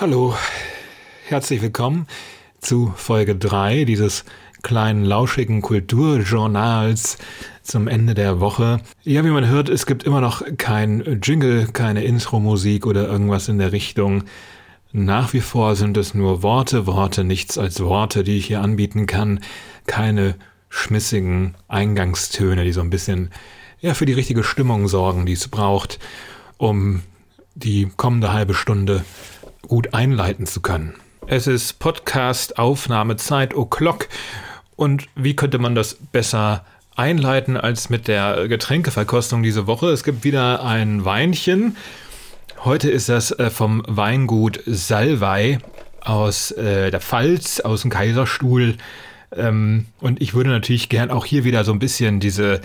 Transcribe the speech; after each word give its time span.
Hallo, 0.00 0.32
herzlich 1.26 1.60
willkommen 1.60 2.06
zu 2.60 2.92
Folge 2.94 3.34
3 3.34 3.82
dieses 3.84 4.24
kleinen 4.62 5.04
lauschigen 5.04 5.60
Kulturjournals 5.60 7.18
zum 7.64 7.88
Ende 7.88 8.14
der 8.14 8.38
Woche. 8.38 8.78
Ja, 9.02 9.24
wie 9.24 9.30
man 9.30 9.48
hört, 9.48 9.68
es 9.68 9.86
gibt 9.86 10.04
immer 10.04 10.20
noch 10.20 10.44
kein 10.56 11.18
Jingle, 11.20 11.66
keine 11.72 12.04
Intro-Musik 12.04 12.86
oder 12.86 13.08
irgendwas 13.08 13.48
in 13.48 13.58
der 13.58 13.72
Richtung. 13.72 14.22
Nach 14.92 15.32
wie 15.32 15.40
vor 15.40 15.74
sind 15.74 15.96
es 15.96 16.14
nur 16.14 16.44
Worte, 16.44 16.86
Worte, 16.86 17.24
nichts 17.24 17.58
als 17.58 17.80
Worte, 17.80 18.22
die 18.22 18.38
ich 18.38 18.46
hier 18.46 18.60
anbieten 18.60 19.06
kann. 19.06 19.40
Keine 19.88 20.36
schmissigen 20.68 21.56
Eingangstöne, 21.66 22.62
die 22.62 22.72
so 22.72 22.82
ein 22.82 22.90
bisschen 22.90 23.30
ja, 23.80 23.94
für 23.94 24.06
die 24.06 24.12
richtige 24.12 24.44
Stimmung 24.44 24.86
sorgen, 24.86 25.26
die 25.26 25.32
es 25.32 25.48
braucht, 25.48 25.98
um 26.56 27.02
die 27.56 27.88
kommende 27.96 28.32
halbe 28.32 28.54
Stunde 28.54 29.04
gut 29.68 29.94
einleiten 29.94 30.46
zu 30.46 30.60
können. 30.60 30.94
Es 31.26 31.46
ist 31.46 31.78
Podcast-Aufnahmezeit 31.78 33.54
O'Clock 33.54 34.08
und 34.76 35.06
wie 35.14 35.36
könnte 35.36 35.58
man 35.58 35.74
das 35.74 35.94
besser 35.94 36.64
einleiten 36.96 37.56
als 37.56 37.90
mit 37.90 38.08
der 38.08 38.48
Getränkeverkostung 38.48 39.42
diese 39.42 39.66
Woche? 39.66 39.90
Es 39.90 40.02
gibt 40.02 40.24
wieder 40.24 40.64
ein 40.64 41.04
Weinchen. 41.04 41.76
Heute 42.64 42.90
ist 42.90 43.08
das 43.08 43.30
äh, 43.30 43.50
vom 43.50 43.84
Weingut 43.86 44.60
Salvei 44.66 45.58
aus 46.00 46.50
äh, 46.52 46.90
der 46.90 47.00
Pfalz, 47.00 47.60
aus 47.60 47.82
dem 47.82 47.90
Kaiserstuhl. 47.90 48.76
Ähm, 49.36 49.86
und 50.00 50.20
ich 50.22 50.34
würde 50.34 50.50
natürlich 50.50 50.88
gern 50.88 51.10
auch 51.10 51.26
hier 51.26 51.44
wieder 51.44 51.64
so 51.64 51.72
ein 51.72 51.78
bisschen 51.78 52.18
diese 52.18 52.60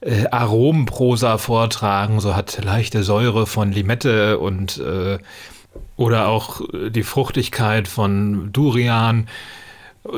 äh, 0.00 0.26
Aromenprosa 0.30 1.36
vortragen. 1.38 2.20
So 2.20 2.36
hat 2.36 2.64
leichte 2.64 3.02
Säure 3.02 3.46
von 3.46 3.72
Limette 3.72 4.38
und 4.38 4.78
äh, 4.78 5.18
oder 5.96 6.28
auch 6.28 6.60
die 6.90 7.02
Fruchtigkeit 7.02 7.88
von 7.88 8.52
Durian, 8.52 9.28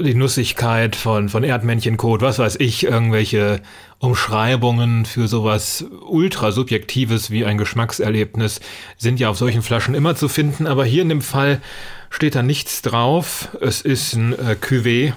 die 0.04 0.14
Nussigkeit 0.14 0.94
von, 0.94 1.28
von 1.28 1.42
Erdmännchenkot, 1.42 2.20
was 2.20 2.38
weiß 2.38 2.56
ich, 2.60 2.84
irgendwelche 2.84 3.60
Umschreibungen 3.98 5.04
für 5.04 5.26
sowas 5.26 5.84
ultra 6.06 6.52
subjektives 6.52 7.30
wie 7.30 7.44
ein 7.44 7.58
Geschmackserlebnis 7.58 8.60
sind 8.96 9.20
ja 9.20 9.30
auf 9.30 9.38
solchen 9.38 9.62
Flaschen 9.62 9.94
immer 9.94 10.14
zu 10.14 10.28
finden, 10.28 10.66
aber 10.66 10.84
hier 10.84 11.02
in 11.02 11.08
dem 11.08 11.22
Fall 11.22 11.60
steht 12.08 12.34
da 12.34 12.42
nichts 12.42 12.82
drauf. 12.82 13.48
Es 13.60 13.80
ist 13.80 14.14
ein 14.14 14.32
äh, 14.32 14.56
Cuvée, 14.60 15.12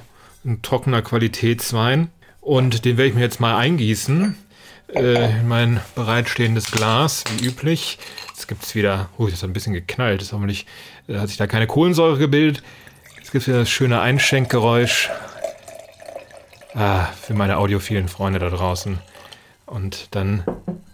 ein 0.46 0.62
trockener 0.62 1.02
Qualitätswein. 1.02 2.10
Und 2.42 2.84
den 2.84 2.98
werde 2.98 3.10
ich 3.10 3.16
mir 3.16 3.22
jetzt 3.22 3.40
mal 3.40 3.56
eingießen 3.56 4.36
äh, 4.90 5.40
in 5.40 5.48
mein 5.48 5.82
bereitstehendes 5.96 6.72
Glas, 6.72 7.24
wie 7.36 7.46
üblich. 7.46 7.98
Jetzt 8.30 8.48
gibt 8.48 8.64
es 8.64 8.76
wieder, 8.76 9.10
oh, 9.18 9.26
das 9.26 9.36
ist 9.36 9.44
ein 9.44 9.54
bisschen 9.54 9.74
geknallt, 9.74 10.22
das 10.22 10.34
hoffentlich 10.34 10.66
äh, 11.08 11.18
hat 11.18 11.30
sich 11.30 11.38
da 11.38 11.48
keine 11.48 11.68
Kohlensäure 11.68 12.18
gebildet. 12.18 12.64
Jetzt 13.18 13.32
gibt 13.32 13.44
es 13.44 13.48
wieder 13.48 13.60
das 13.60 13.70
schöne 13.70 14.02
Einschenkgeräusch. 14.02 15.10
Ah, 16.76 17.06
für 17.06 17.34
meine 17.34 17.58
audiophilen 17.58 18.08
Freunde 18.08 18.40
da 18.40 18.50
draußen. 18.50 19.00
Und 19.66 20.08
dann 20.12 20.44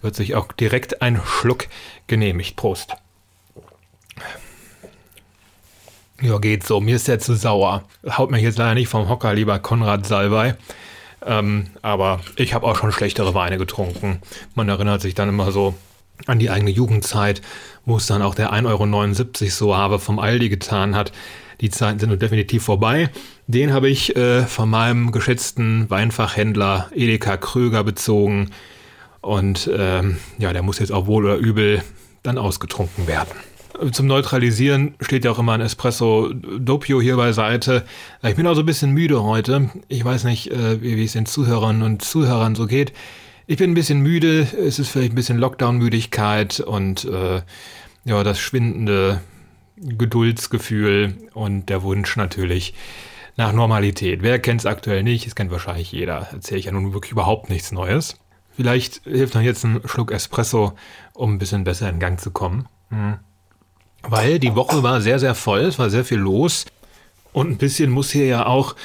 wird 0.01 0.15
sich 0.15 0.35
auch 0.35 0.51
direkt 0.51 1.01
ein 1.01 1.21
Schluck 1.25 1.67
genehmigt. 2.07 2.55
Prost. 2.55 2.95
Ja, 6.21 6.37
geht 6.37 6.65
so. 6.65 6.81
Mir 6.81 6.97
ist 6.97 7.07
der 7.07 7.19
zu 7.19 7.33
sauer. 7.35 7.83
Haut 8.05 8.29
mich 8.29 8.43
jetzt 8.43 8.57
leider 8.57 8.73
nicht 8.73 8.89
vom 8.89 9.07
Hocker, 9.07 9.33
lieber 9.33 9.59
Konrad 9.59 10.05
Salbei. 10.05 10.55
Ähm, 11.25 11.67
aber 11.81 12.21
ich 12.35 12.53
habe 12.53 12.65
auch 12.65 12.77
schon 12.77 12.91
schlechtere 12.91 13.33
Weine 13.33 13.57
getrunken. 13.57 14.21
Man 14.55 14.69
erinnert 14.69 15.01
sich 15.01 15.15
dann 15.15 15.29
immer 15.29 15.51
so 15.51 15.75
an 16.25 16.39
die 16.39 16.49
eigene 16.49 16.71
Jugendzeit, 16.71 17.41
wo 17.85 17.97
es 17.97 18.07
dann 18.07 18.21
auch 18.21 18.35
der 18.35 18.53
1,79 18.53 19.41
Euro 19.41 19.49
so 19.49 19.75
habe 19.75 19.99
vom 19.99 20.19
Aldi 20.19 20.49
getan 20.49 20.95
hat. 20.95 21.11
Die 21.61 21.69
Zeiten 21.69 21.99
sind 21.99 22.09
nun 22.09 22.19
definitiv 22.19 22.63
vorbei. 22.63 23.09
Den 23.47 23.73
habe 23.73 23.89
ich 23.89 24.15
äh, 24.15 24.43
von 24.43 24.69
meinem 24.69 25.11
geschätzten 25.11 25.89
Weinfachhändler 25.89 26.89
Edeka 26.93 27.37
Kröger 27.37 27.83
bezogen. 27.83 28.51
Und 29.21 29.69
ähm, 29.73 30.17
ja, 30.37 30.53
der 30.53 30.63
muss 30.63 30.79
jetzt 30.79 30.91
auch 30.91 31.07
wohl 31.07 31.25
oder 31.25 31.35
übel 31.35 31.83
dann 32.23 32.37
ausgetrunken 32.37 33.07
werden. 33.07 33.31
Zum 33.91 34.07
Neutralisieren 34.07 34.95
steht 34.99 35.25
ja 35.25 35.31
auch 35.31 35.39
immer 35.39 35.53
ein 35.53 35.61
Espresso 35.61 36.33
Doppio 36.33 37.01
hier 37.01 37.15
beiseite. 37.15 37.85
Ich 38.23 38.35
bin 38.35 38.47
auch 38.47 38.55
so 38.55 38.61
ein 38.61 38.65
bisschen 38.65 38.91
müde 38.91 39.23
heute. 39.23 39.69
Ich 39.87 40.03
weiß 40.03 40.23
nicht, 40.25 40.51
äh, 40.51 40.81
wie 40.81 41.03
es 41.03 41.13
den 41.13 41.25
Zuhörern 41.25 41.81
und 41.81 42.01
Zuhörern 42.01 42.55
so 42.55 42.67
geht. 42.67 42.93
Ich 43.47 43.57
bin 43.57 43.71
ein 43.71 43.75
bisschen 43.75 44.01
müde. 44.01 44.41
Es 44.41 44.79
ist 44.79 44.89
vielleicht 44.89 45.13
ein 45.13 45.15
bisschen 45.15 45.37
Lockdown-Müdigkeit 45.37 46.59
und 46.59 47.05
äh, 47.05 47.41
ja, 48.05 48.23
das 48.23 48.39
schwindende 48.39 49.21
Geduldsgefühl 49.77 51.15
und 51.33 51.69
der 51.69 51.83
Wunsch 51.83 52.15
natürlich 52.17 52.73
nach 53.37 53.53
Normalität. 53.53 54.21
Wer 54.21 54.39
kennt 54.39 54.61
es 54.61 54.65
aktuell 54.65 55.03
nicht? 55.03 55.25
Es 55.25 55.35
kennt 55.35 55.51
wahrscheinlich 55.51 55.91
jeder. 55.91 56.27
Erzähle 56.31 56.59
ich 56.59 56.65
ja 56.65 56.71
nun 56.71 56.93
wirklich 56.93 57.13
überhaupt 57.13 57.49
nichts 57.49 57.71
Neues. 57.71 58.19
Vielleicht 58.51 59.01
hilft 59.05 59.35
noch 59.35 59.41
jetzt 59.41 59.63
ein 59.63 59.81
Schluck 59.85 60.11
Espresso, 60.11 60.73
um 61.13 61.35
ein 61.35 61.37
bisschen 61.37 61.63
besser 61.63 61.89
in 61.89 61.99
Gang 61.99 62.19
zu 62.19 62.31
kommen. 62.31 62.67
Hm. 62.89 63.19
Weil 64.03 64.39
die 64.39 64.55
Woche 64.55 64.83
war 64.83 65.01
sehr, 65.01 65.19
sehr 65.19 65.35
voll, 65.35 65.61
es 65.61 65.79
war 65.79 65.89
sehr 65.89 66.05
viel 66.05 66.19
los. 66.19 66.65
Und 67.31 67.51
ein 67.51 67.57
bisschen 67.57 67.91
muss 67.91 68.11
hier 68.11 68.25
ja 68.25 68.45
auch 68.45 68.75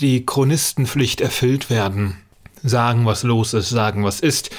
die 0.00 0.24
Chronistenpflicht 0.26 1.20
erfüllt 1.20 1.70
werden. 1.70 2.16
Sagen, 2.62 3.06
was 3.06 3.22
los 3.22 3.54
ist, 3.54 3.68
sagen, 3.68 4.04
was 4.04 4.20
ist. 4.20 4.50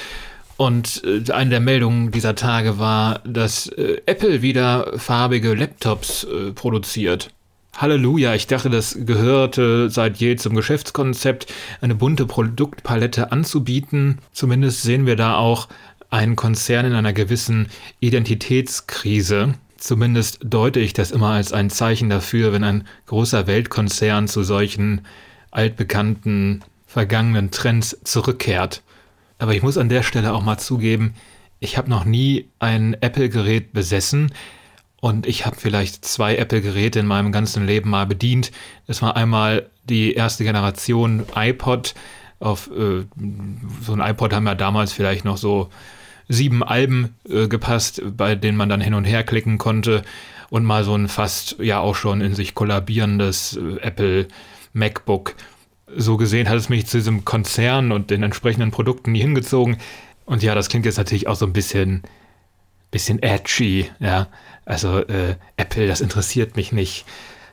Und 0.56 1.02
äh, 1.04 1.30
eine 1.32 1.50
der 1.50 1.60
Meldungen 1.60 2.10
dieser 2.10 2.34
Tage 2.34 2.78
war, 2.78 3.20
dass 3.24 3.66
äh, 3.68 4.00
Apple 4.06 4.42
wieder 4.42 4.92
farbige 4.98 5.54
Laptops 5.54 6.24
äh, 6.24 6.52
produziert. 6.52 7.30
Halleluja, 7.76 8.34
ich 8.34 8.46
dachte, 8.46 8.70
das 8.70 8.96
gehörte 9.00 9.90
seit 9.90 10.16
je 10.16 10.36
zum 10.36 10.54
Geschäftskonzept, 10.54 11.52
eine 11.82 11.94
bunte 11.94 12.24
Produktpalette 12.24 13.32
anzubieten. 13.32 14.18
Zumindest 14.32 14.82
sehen 14.82 15.04
wir 15.04 15.16
da 15.16 15.36
auch 15.36 15.68
einen 16.08 16.36
Konzern 16.36 16.86
in 16.86 16.94
einer 16.94 17.12
gewissen 17.12 17.68
Identitätskrise. 18.00 19.54
Zumindest 19.76 20.40
deute 20.42 20.80
ich 20.80 20.92
das 20.92 21.10
immer 21.10 21.30
als 21.30 21.52
ein 21.52 21.70
Zeichen 21.70 22.08
dafür, 22.08 22.52
wenn 22.52 22.64
ein 22.64 22.86
großer 23.06 23.46
Weltkonzern 23.46 24.26
zu 24.26 24.42
solchen 24.42 25.02
altbekannten, 25.50 26.64
vergangenen 26.86 27.50
Trends 27.50 27.98
zurückkehrt. 28.04 28.82
Aber 29.38 29.54
ich 29.54 29.62
muss 29.62 29.76
an 29.76 29.88
der 29.88 30.02
Stelle 30.02 30.32
auch 30.32 30.42
mal 30.42 30.58
zugeben, 30.58 31.14
ich 31.58 31.76
habe 31.78 31.90
noch 31.90 32.04
nie 32.04 32.48
ein 32.58 32.96
Apple-Gerät 33.00 33.72
besessen 33.72 34.32
und 35.00 35.26
ich 35.26 35.46
habe 35.46 35.56
vielleicht 35.56 36.04
zwei 36.04 36.36
Apple-Geräte 36.36 36.98
in 36.98 37.06
meinem 37.06 37.32
ganzen 37.32 37.66
Leben 37.66 37.90
mal 37.90 38.06
bedient. 38.06 38.50
Das 38.86 39.02
war 39.02 39.16
einmal 39.16 39.70
die 39.84 40.14
erste 40.14 40.44
Generation 40.44 41.24
iPod. 41.34 41.94
Auf 42.38 42.70
äh, 42.70 43.04
so 43.82 43.92
ein 43.92 44.00
iPod 44.00 44.32
haben 44.32 44.44
wir 44.44 44.54
damals 44.54 44.92
vielleicht 44.92 45.24
noch 45.24 45.36
so 45.38 45.70
sieben 46.28 46.62
Alben 46.62 47.14
äh, 47.28 47.48
gepasst, 47.48 48.02
bei 48.16 48.34
denen 48.34 48.56
man 48.56 48.68
dann 48.68 48.80
hin 48.80 48.94
und 48.94 49.04
her 49.04 49.24
klicken 49.24 49.58
konnte 49.58 50.02
und 50.50 50.64
mal 50.64 50.84
so 50.84 50.94
ein 50.94 51.08
fast 51.08 51.56
ja 51.58 51.80
auch 51.80 51.94
schon 51.94 52.20
in 52.20 52.34
sich 52.34 52.54
kollabierendes 52.54 53.56
äh, 53.56 53.80
Apple 53.80 54.28
MacBook. 54.72 55.34
So 55.96 56.16
gesehen 56.16 56.48
hat 56.48 56.56
es 56.56 56.68
mich 56.68 56.86
zu 56.86 56.98
diesem 56.98 57.24
Konzern 57.24 57.92
und 57.92 58.10
den 58.10 58.22
entsprechenden 58.22 58.70
Produkten 58.70 59.12
nie 59.12 59.20
hingezogen. 59.20 59.78
Und 60.24 60.42
ja, 60.42 60.54
das 60.54 60.68
klingt 60.68 60.84
jetzt 60.84 60.98
natürlich 60.98 61.28
auch 61.28 61.36
so 61.36 61.46
ein 61.46 61.52
bisschen, 61.52 62.02
bisschen 62.90 63.22
edgy, 63.22 63.88
ja. 64.00 64.26
Also 64.64 64.98
äh, 64.98 65.36
Apple, 65.56 65.86
das 65.86 66.00
interessiert 66.00 66.56
mich 66.56 66.72
nicht 66.72 67.04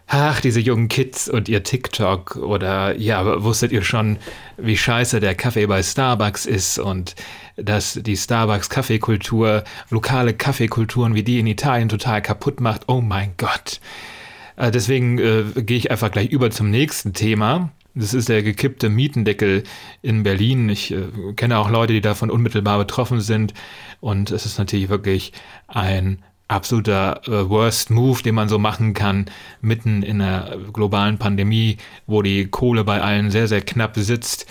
ach, 0.07 0.41
diese 0.41 0.59
jungen 0.59 0.89
Kids 0.89 1.29
und 1.29 1.49
ihr 1.49 1.63
TikTok 1.63 2.35
oder 2.35 2.97
ja, 2.97 3.43
wusstet 3.43 3.71
ihr 3.71 3.83
schon, 3.83 4.17
wie 4.57 4.77
scheiße 4.77 5.19
der 5.19 5.35
Kaffee 5.35 5.65
bei 5.65 5.81
Starbucks 5.81 6.45
ist 6.45 6.79
und 6.79 7.15
dass 7.55 7.99
die 8.01 8.17
Starbucks 8.17 8.69
Kaffeekultur, 8.69 9.63
lokale 9.89 10.33
Kaffeekulturen 10.33 11.15
wie 11.15 11.23
die 11.23 11.39
in 11.39 11.47
Italien 11.47 11.89
total 11.89 12.21
kaputt 12.21 12.59
macht. 12.59 12.83
Oh 12.87 13.01
mein 13.01 13.33
Gott. 13.37 13.79
Äh, 14.55 14.71
deswegen 14.71 15.17
äh, 15.19 15.43
gehe 15.61 15.77
ich 15.77 15.91
einfach 15.91 16.11
gleich 16.11 16.29
über 16.29 16.51
zum 16.51 16.69
nächsten 16.69 17.13
Thema. 17.13 17.71
Das 17.95 18.13
ist 18.15 18.27
der 18.27 18.41
gekippte 18.41 18.89
Mietendeckel 18.89 19.63
in 20.01 20.23
Berlin. 20.23 20.67
Ich 20.69 20.91
äh, 20.91 21.33
kenne 21.35 21.59
auch 21.59 21.69
Leute, 21.69 21.93
die 21.93 22.01
davon 22.01 22.31
unmittelbar 22.31 22.79
betroffen 22.79 23.21
sind. 23.21 23.53
Und 23.99 24.31
es 24.31 24.45
ist 24.45 24.57
natürlich 24.57 24.89
wirklich 24.89 25.31
ein 25.67 26.23
absoluter 26.47 27.21
äh, 27.27 27.49
Worst 27.49 27.89
Move, 27.89 28.21
den 28.21 28.35
man 28.35 28.49
so 28.49 28.59
machen 28.59 28.93
kann, 28.93 29.25
mitten 29.61 30.03
in 30.03 30.21
einer 30.21 30.57
globalen 30.71 31.17
Pandemie, 31.17 31.77
wo 32.05 32.21
die 32.21 32.47
Kohle 32.47 32.83
bei 32.83 33.01
allen 33.01 33.31
sehr, 33.31 33.47
sehr 33.47 33.61
knapp 33.61 33.95
sitzt. 33.95 34.45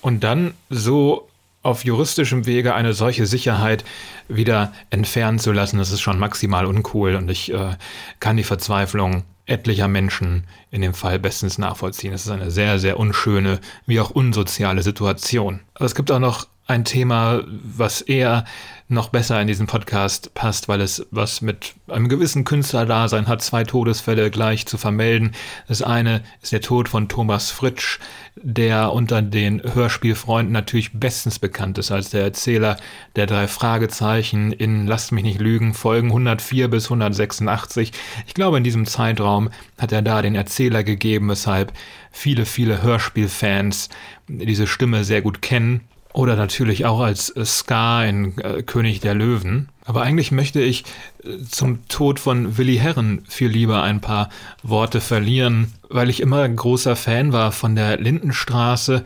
Und 0.00 0.24
dann 0.24 0.54
so 0.68 1.28
auf 1.62 1.84
juristischem 1.84 2.46
Wege 2.46 2.74
eine 2.74 2.92
solche 2.92 3.26
Sicherheit 3.26 3.84
wieder 4.28 4.72
entfernen 4.90 5.38
zu 5.38 5.52
lassen, 5.52 5.78
das 5.78 5.92
ist 5.92 6.00
schon 6.00 6.18
maximal 6.18 6.66
uncool 6.66 7.14
und 7.14 7.30
ich 7.30 7.52
äh, 7.52 7.76
kann 8.18 8.36
die 8.36 8.42
Verzweiflung 8.42 9.22
etlicher 9.46 9.88
Menschen 9.88 10.44
in 10.70 10.82
dem 10.82 10.94
Fall 10.94 11.18
bestens 11.18 11.58
nachvollziehen. 11.58 12.12
Es 12.12 12.24
ist 12.24 12.30
eine 12.30 12.50
sehr, 12.50 12.78
sehr 12.78 12.98
unschöne 12.98 13.60
wie 13.86 14.00
auch 14.00 14.10
unsoziale 14.10 14.82
Situation. 14.82 15.60
Aber 15.74 15.84
es 15.84 15.94
gibt 15.94 16.10
auch 16.10 16.20
noch 16.20 16.46
ein 16.66 16.84
Thema, 16.84 17.42
was 17.46 18.00
eher 18.00 18.44
noch 18.88 19.08
besser 19.08 19.40
in 19.40 19.46
diesen 19.46 19.66
Podcast 19.66 20.34
passt, 20.34 20.68
weil 20.68 20.80
es 20.80 21.06
was 21.10 21.40
mit 21.40 21.74
einem 21.88 22.08
gewissen 22.08 22.44
Künstlerdasein 22.44 23.26
hat, 23.26 23.42
zwei 23.42 23.64
Todesfälle 23.64 24.30
gleich 24.30 24.66
zu 24.66 24.76
vermelden. 24.76 25.32
Das 25.66 25.82
eine 25.82 26.22
ist 26.42 26.52
der 26.52 26.60
Tod 26.60 26.88
von 26.88 27.08
Thomas 27.08 27.50
Fritsch, 27.50 27.98
der 28.36 28.92
unter 28.92 29.22
den 29.22 29.62
Hörspielfreunden 29.74 30.52
natürlich 30.52 30.92
bestens 30.92 31.38
bekannt 31.38 31.78
ist 31.78 31.90
als 31.90 32.10
der 32.10 32.22
Erzähler 32.22 32.76
der 33.16 33.26
drei 33.26 33.48
Fragezeichen 33.48 34.52
in 34.52 34.86
Lasst 34.86 35.10
mich 35.10 35.24
nicht 35.24 35.40
lügen, 35.40 35.74
Folgen 35.74 36.08
104 36.08 36.68
bis 36.68 36.84
186. 36.84 37.92
Ich 38.26 38.34
glaube, 38.34 38.58
in 38.58 38.64
diesem 38.64 38.86
Zeitraum 38.86 39.50
hat 39.78 39.92
er 39.92 40.02
da 40.02 40.22
den 40.22 40.34
Erzähler 40.34 40.84
gegeben, 40.84 41.28
weshalb 41.28 41.72
viele, 42.10 42.44
viele 42.44 42.82
Hörspielfans 42.82 43.88
diese 44.28 44.66
Stimme 44.66 45.04
sehr 45.04 45.22
gut 45.22 45.40
kennen. 45.40 45.80
Oder 46.12 46.36
natürlich 46.36 46.84
auch 46.84 47.00
als 47.00 47.32
Scar 47.44 48.06
in 48.06 48.36
äh, 48.38 48.62
König 48.62 49.00
der 49.00 49.14
Löwen. 49.14 49.68
Aber 49.84 50.02
eigentlich 50.02 50.30
möchte 50.30 50.60
ich 50.60 50.84
äh, 51.24 51.38
zum 51.48 51.88
Tod 51.88 52.20
von 52.20 52.58
Willi 52.58 52.76
Herren 52.76 53.24
viel 53.28 53.48
lieber 53.48 53.82
ein 53.82 54.00
paar 54.00 54.28
Worte 54.62 55.00
verlieren, 55.00 55.72
weil 55.88 56.10
ich 56.10 56.20
immer 56.20 56.46
großer 56.46 56.96
Fan 56.96 57.32
war 57.32 57.50
von 57.50 57.74
der 57.74 57.98
Lindenstraße. 57.98 59.04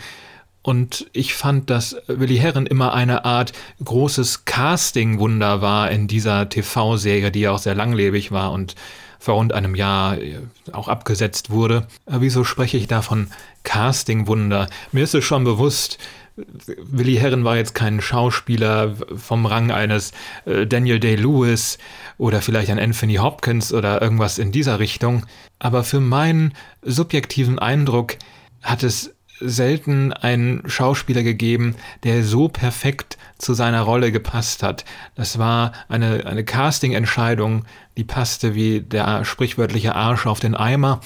Und 0.62 1.06
ich 1.12 1.35
fand, 1.35 1.70
dass 1.70 1.97
Willi 2.08 2.38
Herren 2.38 2.67
immer 2.67 2.93
eine 2.93 3.25
Art 3.25 3.52
großes 3.85 4.47
Casting-Wunder 4.47 5.62
war 5.62 5.93
in 5.93 6.09
dieser 6.09 6.49
TV-Serie, 6.49 7.31
die 7.31 7.41
ja 7.41 7.52
auch 7.52 7.61
sehr 7.61 7.76
langlebig 7.76 8.32
war 8.32 8.50
und 8.50 8.75
vor 9.20 9.37
rund 9.37 9.52
einem 9.52 9.76
Jahr 9.76 10.19
äh, 10.19 10.41
auch 10.73 10.88
abgesetzt 10.88 11.50
wurde. 11.50 11.87
Aber 12.06 12.20
wieso 12.20 12.43
spreche 12.43 12.76
ich 12.79 12.88
da 12.88 13.00
von 13.00 13.29
Casting-Wunder? 13.62 14.69
Mir 14.91 15.05
ist 15.05 15.14
es 15.14 15.25
schon 15.25 15.44
bewusst, 15.44 15.99
Willi 16.37 17.17
Herren 17.17 17.44
war 17.44 17.56
jetzt 17.56 17.75
kein 17.75 18.00
Schauspieler 18.00 18.94
vom 19.17 19.47
Rang 19.47 19.71
eines 19.71 20.12
äh, 20.44 20.67
Daniel 20.67 21.00
Day-Lewis 21.00 21.79
oder 22.19 22.43
vielleicht 22.43 22.71
ein 22.71 22.79
Anthony 22.79 23.15
Hopkins 23.15 23.73
oder 23.73 24.03
irgendwas 24.03 24.38
in 24.38 24.53
dieser 24.53 24.79
Richtung. 24.79 25.25
Aber 25.59 25.83
für 25.83 26.00
meinen 26.00 26.53
subjektiven 26.83 27.59
Eindruck 27.59 28.17
hat 28.62 28.83
es 28.83 29.15
selten 29.41 30.12
einen 30.12 30.62
Schauspieler 30.69 31.23
gegeben, 31.23 31.77
der 32.05 32.23
so 32.23 32.49
perfekt 32.49 33.19
zu 33.38 33.55
seiner 33.55 33.83
Rolle 33.83 34.12
gepasst 34.12 34.62
hat. 34.62 34.85
Das 35.15 35.38
war 35.38 35.73
eine, 35.88 36.27
eine 36.27 36.44
Casting-Entscheidung, 36.44 37.65
die 37.97 38.05
passte 38.05 38.55
wie 38.55 38.81
der 38.81 39.25
sprichwörtliche 39.25 39.94
Arsch 39.94 40.27
auf 40.27 40.41
den 40.41 40.55
Eimer. 40.55 41.00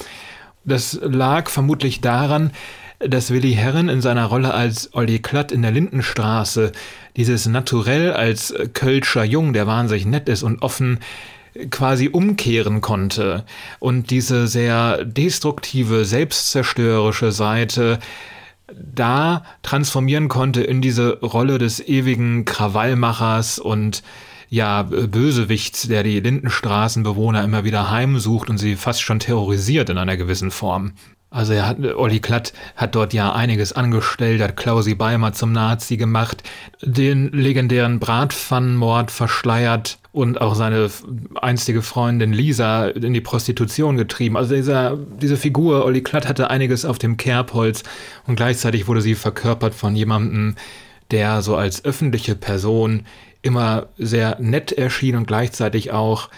Das 0.63 0.99
lag 1.01 1.49
vermutlich 1.49 2.01
daran, 2.01 2.51
dass 3.07 3.31
Willi 3.31 3.53
Herren 3.53 3.89
in 3.89 4.01
seiner 4.01 4.25
Rolle 4.25 4.53
als 4.53 4.93
Olli 4.93 5.19
Klatt 5.19 5.51
in 5.51 5.61
der 5.61 5.71
Lindenstraße 5.71 6.71
dieses 7.15 7.47
Naturell 7.47 8.13
als 8.13 8.53
Kölscher 8.73 9.23
Jung, 9.23 9.53
der 9.53 9.67
wahnsinnig 9.67 10.05
nett 10.05 10.29
ist 10.29 10.43
und 10.43 10.61
offen, 10.61 10.99
quasi 11.69 12.07
umkehren 12.09 12.79
konnte 12.81 13.45
und 13.79 14.09
diese 14.09 14.47
sehr 14.47 15.03
destruktive, 15.03 16.05
selbstzerstörerische 16.05 17.31
Seite 17.31 17.99
da 18.73 19.43
transformieren 19.63 20.29
konnte 20.29 20.63
in 20.63 20.81
diese 20.81 21.19
Rolle 21.19 21.57
des 21.57 21.85
ewigen 21.85 22.45
Krawallmachers 22.45 23.59
und 23.59 24.01
ja, 24.49 24.83
Bösewichts, 24.83 25.87
der 25.87 26.03
die 26.03 26.19
Lindenstraßenbewohner 26.19 27.43
immer 27.43 27.63
wieder 27.63 27.89
heimsucht 27.89 28.49
und 28.49 28.57
sie 28.57 28.75
fast 28.75 29.01
schon 29.01 29.19
terrorisiert 29.19 29.89
in 29.89 29.97
einer 29.97 30.17
gewissen 30.17 30.51
Form. 30.51 30.93
Also 31.33 31.53
er 31.53 31.65
hat, 31.65 31.79
Olli 31.95 32.19
Klatt 32.19 32.51
hat 32.75 32.93
dort 32.93 33.13
ja 33.13 33.31
einiges 33.31 33.71
angestellt, 33.71 34.41
hat 34.41 34.57
Klausi 34.57 34.95
Beimer 34.95 35.31
zum 35.31 35.53
Nazi 35.53 35.95
gemacht, 35.95 36.43
den 36.81 37.31
legendären 37.31 37.99
Bratpfannenmord 37.99 39.11
verschleiert 39.11 39.97
und 40.11 40.41
auch 40.41 40.55
seine 40.55 40.89
einstige 41.41 41.83
Freundin 41.83 42.33
Lisa 42.33 42.87
in 42.87 43.13
die 43.13 43.21
Prostitution 43.21 43.95
getrieben. 43.95 44.35
Also 44.35 44.55
dieser, 44.55 44.97
diese 44.97 45.37
Figur, 45.37 45.85
Olli 45.85 46.01
Klatt, 46.01 46.27
hatte 46.27 46.49
einiges 46.49 46.83
auf 46.83 46.99
dem 46.99 47.15
Kerbholz 47.15 47.83
und 48.27 48.35
gleichzeitig 48.35 48.89
wurde 48.89 49.01
sie 49.01 49.15
verkörpert 49.15 49.73
von 49.73 49.95
jemandem, 49.95 50.55
der 51.11 51.41
so 51.41 51.55
als 51.55 51.85
öffentliche 51.85 52.35
Person 52.35 53.05
immer 53.41 53.87
sehr 53.97 54.37
nett 54.41 54.73
erschien 54.73 55.15
und 55.15 55.27
gleichzeitig 55.27 55.91
auch 55.91 56.29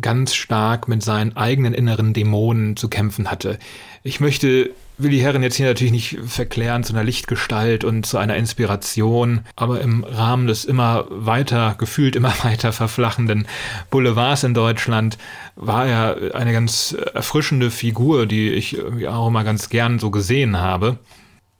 ganz 0.00 0.34
stark 0.34 0.88
mit 0.88 1.02
seinen 1.02 1.36
eigenen 1.36 1.74
inneren 1.74 2.12
Dämonen 2.12 2.76
zu 2.76 2.88
kämpfen 2.88 3.30
hatte. 3.30 3.58
Ich 4.02 4.20
möchte 4.20 4.70
Willi 5.02 5.18
Herren 5.18 5.42
jetzt 5.42 5.56
hier 5.56 5.66
natürlich 5.66 5.92
nicht 5.92 6.18
verklären 6.26 6.84
zu 6.84 6.92
einer 6.92 7.04
Lichtgestalt 7.04 7.84
und 7.84 8.04
zu 8.04 8.18
einer 8.18 8.36
Inspiration, 8.36 9.40
aber 9.56 9.80
im 9.80 10.04
Rahmen 10.04 10.46
des 10.46 10.66
immer 10.66 11.06
weiter, 11.08 11.74
gefühlt 11.78 12.16
immer 12.16 12.32
weiter 12.42 12.72
verflachenden 12.72 13.46
Boulevards 13.90 14.44
in 14.44 14.54
Deutschland 14.54 15.16
war 15.56 15.86
er 15.86 16.34
eine 16.34 16.52
ganz 16.52 16.94
erfrischende 17.14 17.70
Figur, 17.70 18.26
die 18.26 18.50
ich 18.50 18.78
auch 19.06 19.28
immer 19.28 19.44
ganz 19.44 19.70
gern 19.70 19.98
so 19.98 20.10
gesehen 20.10 20.58
habe. 20.58 20.98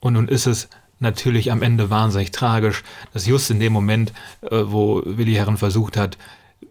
Und 0.00 0.14
nun 0.14 0.28
ist 0.28 0.46
es 0.46 0.68
natürlich 0.98 1.50
am 1.50 1.62
Ende 1.62 1.88
wahnsinnig 1.88 2.30
tragisch, 2.30 2.82
dass 3.12 3.26
just 3.26 3.50
in 3.50 3.60
dem 3.60 3.72
Moment, 3.72 4.12
äh, 4.42 4.50
wo 4.64 5.02
Willi 5.04 5.34
Herren 5.34 5.56
versucht 5.56 5.96
hat, 5.96 6.18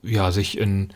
ja, 0.03 0.31
sich 0.31 0.57
in 0.57 0.89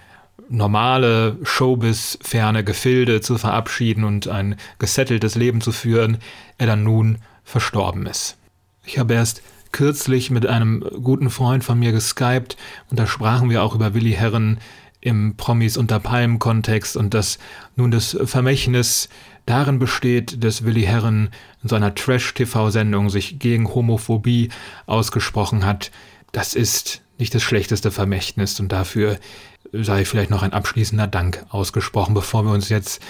normale 0.50 1.38
Showbiz-ferne 1.44 2.64
Gefilde 2.64 3.22
zu 3.22 3.38
verabschieden 3.38 4.04
und 4.04 4.28
ein 4.28 4.56
gesetteltes 4.80 5.36
Leben 5.36 5.62
zu 5.62 5.72
führen, 5.72 6.18
er 6.58 6.68
dann 6.68 6.84
nun 6.84 7.20
verstorben 7.44 8.06
ist. 8.06 8.38
Ich 8.86 9.00
habe 9.00 9.14
erst 9.14 9.42
kürzlich 9.72 10.30
mit 10.30 10.46
einem 10.46 10.82
guten 11.02 11.30
Freund 11.30 11.64
von 11.64 11.80
mir 11.80 11.92
geskypt 11.92 12.58
und 12.90 13.00
da 13.00 13.08
sprachen 13.08 13.50
wir 13.50 13.64
auch 13.64 13.76
über 13.76 13.94
Willi 13.94 14.12
Herren 14.14 14.60
im 15.02 15.36
Promis 15.36 15.76
unter 15.76 16.00
Palmen 16.00 16.40
Kontext 16.40 16.96
und 16.96 17.14
dass 17.14 17.38
nun 17.76 17.92
das 17.92 18.18
Vermächtnis 18.24 19.10
darin 19.46 19.80
besteht, 19.80 20.44
dass 20.44 20.64
Willi 20.64 20.84
Herren 20.84 21.30
in 21.62 21.70
seiner 21.70 21.94
Trash-TV-Sendung 21.94 23.10
sich 23.10 23.40
gegen 23.40 23.74
Homophobie 23.74 24.50
ausgesprochen 24.86 25.66
hat. 25.66 25.92
Das 26.32 26.54
ist 26.54 27.02
nicht 27.18 27.36
das 27.36 27.44
schlechteste 27.44 27.92
Vermächtnis 27.92 28.60
und 28.60 28.72
dafür 28.72 29.20
sei 29.74 30.06
vielleicht 30.06 30.30
noch 30.30 30.44
ein 30.44 30.54
abschließender 30.54 31.08
Dank 31.08 31.46
ausgesprochen, 31.50 32.14
bevor 32.14 32.46
wir 32.46 32.52
uns 32.52 32.70
jetzt 32.70 33.02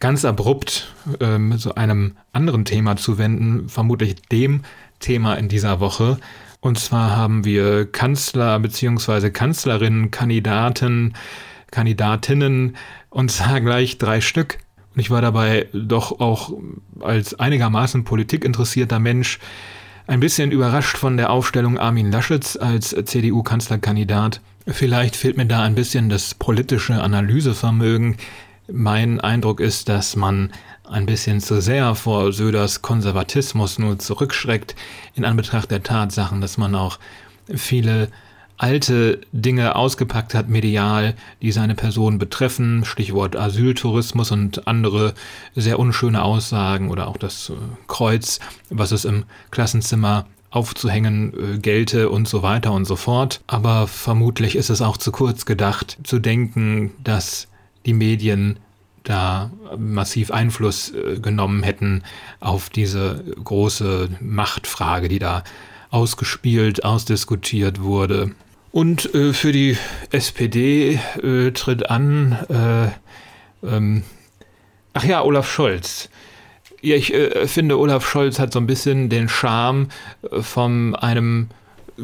ganz 0.00 0.24
abrupt 0.24 0.92
ähm, 1.20 1.58
so 1.58 1.74
einem 1.74 2.16
anderen 2.32 2.64
Thema 2.64 2.96
zuwenden, 2.96 3.68
vermutlich 3.68 4.22
dem 4.30 4.62
Thema 5.00 5.34
in 5.34 5.48
dieser 5.48 5.80
Woche. 5.80 6.18
Und 6.60 6.78
zwar 6.78 7.16
haben 7.16 7.44
wir 7.44 7.90
Kanzler 7.90 8.58
bzw. 8.60 9.30
Kanzlerinnen, 9.30 10.10
Kandidaten, 10.12 11.14
Kandidatinnen 11.72 12.76
und 13.10 13.30
zwar 13.30 13.60
gleich 13.60 13.98
drei 13.98 14.20
Stück. 14.20 14.58
Und 14.94 15.00
ich 15.00 15.10
war 15.10 15.22
dabei 15.22 15.68
doch 15.72 16.20
auch 16.20 16.52
als 17.00 17.38
einigermaßen 17.38 18.04
politikinteressierter 18.04 18.98
Mensch 18.98 19.40
ein 20.06 20.20
bisschen 20.20 20.50
überrascht 20.50 20.96
von 20.96 21.16
der 21.16 21.30
Aufstellung 21.30 21.78
Armin 21.78 22.12
Laschets 22.12 22.56
als 22.56 22.90
CDU-Kanzlerkandidat. 22.90 24.40
Vielleicht 24.66 25.16
fehlt 25.16 25.36
mir 25.36 25.46
da 25.46 25.62
ein 25.62 25.74
bisschen 25.74 26.08
das 26.08 26.34
politische 26.34 27.02
Analysevermögen. 27.02 28.16
Mein 28.70 29.20
Eindruck 29.20 29.60
ist, 29.60 29.88
dass 29.88 30.14
man 30.14 30.52
ein 30.88 31.06
bisschen 31.06 31.40
zu 31.40 31.60
sehr 31.60 31.94
vor 31.94 32.32
Söders 32.32 32.82
Konservatismus 32.82 33.78
nur 33.78 33.98
zurückschreckt, 33.98 34.76
in 35.14 35.24
Anbetracht 35.24 35.70
der 35.70 35.82
Tatsachen, 35.82 36.40
dass 36.40 36.58
man 36.58 36.74
auch 36.74 36.98
viele 37.52 38.08
alte 38.56 39.20
Dinge 39.32 39.74
ausgepackt 39.74 40.34
hat, 40.34 40.48
medial, 40.48 41.14
die 41.40 41.50
seine 41.50 41.74
Person 41.74 42.18
betreffen, 42.18 42.84
Stichwort 42.84 43.34
Asyltourismus 43.34 44.30
und 44.30 44.68
andere 44.68 45.14
sehr 45.56 45.80
unschöne 45.80 46.22
Aussagen 46.22 46.90
oder 46.90 47.08
auch 47.08 47.16
das 47.16 47.50
äh, 47.50 47.54
Kreuz, 47.88 48.38
was 48.70 48.92
es 48.92 49.04
im 49.04 49.24
Klassenzimmer 49.50 50.26
aufzuhängen 50.52 51.56
äh, 51.56 51.58
gelte 51.58 52.10
und 52.10 52.28
so 52.28 52.42
weiter 52.42 52.72
und 52.72 52.84
so 52.84 52.94
fort. 52.94 53.40
Aber 53.48 53.88
vermutlich 53.88 54.54
ist 54.54 54.70
es 54.70 54.82
auch 54.82 54.96
zu 54.96 55.10
kurz 55.10 55.46
gedacht, 55.46 55.98
zu 56.04 56.20
denken, 56.20 56.92
dass 57.02 57.48
die 57.86 57.94
Medien 57.94 58.58
da 59.02 59.50
massiv 59.76 60.30
Einfluss 60.30 60.92
äh, 60.92 61.18
genommen 61.18 61.64
hätten 61.64 62.04
auf 62.38 62.70
diese 62.70 63.24
große 63.42 64.10
Machtfrage, 64.20 65.08
die 65.08 65.18
da 65.18 65.42
ausgespielt, 65.90 66.84
ausdiskutiert 66.84 67.80
wurde. 67.80 68.32
Und 68.70 69.14
äh, 69.14 69.32
für 69.32 69.52
die 69.52 69.76
SPD 70.10 71.00
äh, 71.22 71.50
tritt 71.52 71.90
an, 71.90 72.32
äh, 72.48 73.66
ähm, 73.66 74.02
ach 74.92 75.04
ja, 75.04 75.22
Olaf 75.22 75.50
Scholz. 75.50 76.08
Ja, 76.82 76.96
ich 76.96 77.14
äh, 77.14 77.46
finde, 77.46 77.78
Olaf 77.78 78.04
Scholz 78.04 78.40
hat 78.40 78.52
so 78.52 78.58
ein 78.58 78.66
bisschen 78.66 79.08
den 79.08 79.28
Charme 79.28 79.86
äh, 80.30 80.42
von 80.42 80.96
einem 80.96 81.48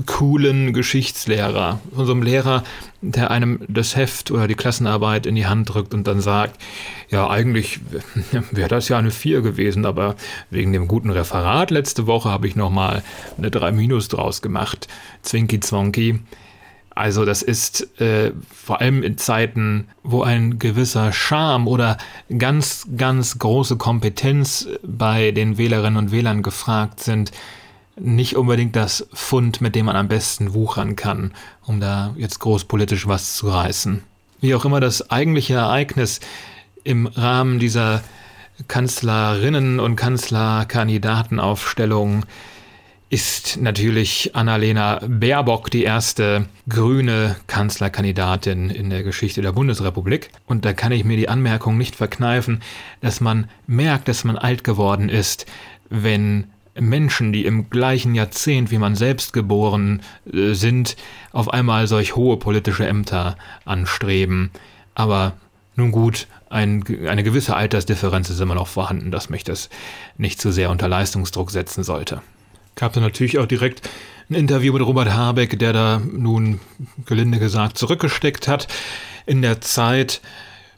coolen 0.06 0.72
Geschichtslehrer, 0.72 1.80
von 1.92 2.06
so 2.06 2.12
einem 2.12 2.22
Lehrer, 2.22 2.62
der 3.00 3.32
einem 3.32 3.60
das 3.66 3.96
Heft 3.96 4.30
oder 4.30 4.46
die 4.46 4.54
Klassenarbeit 4.54 5.26
in 5.26 5.34
die 5.34 5.46
Hand 5.46 5.74
drückt 5.74 5.94
und 5.94 6.06
dann 6.06 6.20
sagt, 6.20 6.60
ja, 7.10 7.28
eigentlich 7.28 7.80
wäre 8.52 8.68
das 8.68 8.88
ja 8.88 8.98
eine 8.98 9.10
4 9.10 9.40
gewesen, 9.40 9.84
aber 9.84 10.14
wegen 10.50 10.72
dem 10.72 10.86
guten 10.86 11.10
Referat 11.10 11.72
letzte 11.72 12.06
Woche 12.06 12.30
habe 12.30 12.46
ich 12.46 12.54
nochmal 12.54 13.02
eine 13.36 13.50
3 13.50 13.72
Minus 13.72 14.06
draus 14.06 14.42
gemacht. 14.42 14.86
Zwinki 15.22 15.58
Zwonki. 15.58 16.20
Also 16.98 17.24
das 17.24 17.42
ist 17.42 18.00
äh, 18.00 18.32
vor 18.52 18.80
allem 18.80 19.04
in 19.04 19.18
Zeiten, 19.18 19.86
wo 20.02 20.22
ein 20.22 20.58
gewisser 20.58 21.12
Charme 21.12 21.68
oder 21.68 21.96
ganz, 22.36 22.88
ganz 22.96 23.38
große 23.38 23.76
Kompetenz 23.76 24.68
bei 24.82 25.30
den 25.30 25.58
Wählerinnen 25.58 25.96
und 25.96 26.10
Wählern 26.10 26.42
gefragt 26.42 26.98
sind, 26.98 27.30
nicht 27.94 28.36
unbedingt 28.36 28.74
das 28.74 29.06
Fund, 29.12 29.60
mit 29.60 29.76
dem 29.76 29.86
man 29.86 29.94
am 29.94 30.08
besten 30.08 30.54
wuchern 30.54 30.96
kann, 30.96 31.34
um 31.64 31.78
da 31.78 32.16
jetzt 32.16 32.40
großpolitisch 32.40 33.06
was 33.06 33.36
zu 33.36 33.48
reißen. 33.48 34.02
Wie 34.40 34.56
auch 34.56 34.64
immer 34.64 34.80
das 34.80 35.08
eigentliche 35.08 35.54
Ereignis 35.54 36.18
im 36.82 37.06
Rahmen 37.06 37.60
dieser 37.60 38.02
Kanzlerinnen 38.66 39.78
und 39.78 39.94
Kanzlerkandidatenaufstellung 39.94 42.24
ist 43.10 43.56
natürlich 43.56 44.34
Annalena 44.34 45.00
Baerbock 45.06 45.70
die 45.70 45.84
erste 45.84 46.46
grüne 46.68 47.36
Kanzlerkandidatin 47.46 48.68
in 48.68 48.90
der 48.90 49.02
Geschichte 49.02 49.40
der 49.40 49.52
Bundesrepublik. 49.52 50.30
Und 50.46 50.64
da 50.64 50.74
kann 50.74 50.92
ich 50.92 51.04
mir 51.04 51.16
die 51.16 51.28
Anmerkung 51.28 51.78
nicht 51.78 51.96
verkneifen, 51.96 52.60
dass 53.00 53.20
man 53.20 53.48
merkt, 53.66 54.08
dass 54.08 54.24
man 54.24 54.36
alt 54.36 54.62
geworden 54.62 55.08
ist, 55.08 55.46
wenn 55.88 56.48
Menschen, 56.78 57.32
die 57.32 57.46
im 57.46 57.70
gleichen 57.70 58.14
Jahrzehnt 58.14 58.70
wie 58.70 58.78
man 58.78 58.94
selbst 58.94 59.32
geboren 59.32 60.02
äh, 60.30 60.52
sind, 60.52 60.96
auf 61.32 61.52
einmal 61.52 61.86
solch 61.86 62.14
hohe 62.14 62.36
politische 62.36 62.86
Ämter 62.86 63.36
anstreben. 63.64 64.50
Aber 64.94 65.32
nun 65.76 65.92
gut, 65.92 66.26
ein, 66.50 66.84
eine 67.08 67.22
gewisse 67.22 67.56
Altersdifferenz 67.56 68.28
ist 68.30 68.40
immer 68.40 68.54
noch 68.54 68.68
vorhanden, 68.68 69.10
dass 69.10 69.30
mich 69.30 69.44
das 69.44 69.70
nicht 70.18 70.40
zu 70.40 70.52
sehr 70.52 70.70
unter 70.70 70.88
Leistungsdruck 70.88 71.50
setzen 71.50 71.84
sollte. 71.84 72.20
Gab 72.78 72.92
dann 72.92 73.02
natürlich 73.02 73.38
auch 73.38 73.46
direkt 73.46 73.88
ein 74.30 74.34
Interview 74.34 74.72
mit 74.72 74.82
Robert 74.82 75.12
Habeck, 75.12 75.58
der 75.58 75.72
da 75.72 76.00
nun 76.00 76.60
gelinde 77.06 77.38
gesagt 77.38 77.76
zurückgesteckt 77.76 78.46
hat 78.46 78.68
in 79.26 79.42
der 79.42 79.60
Zeit, 79.60 80.20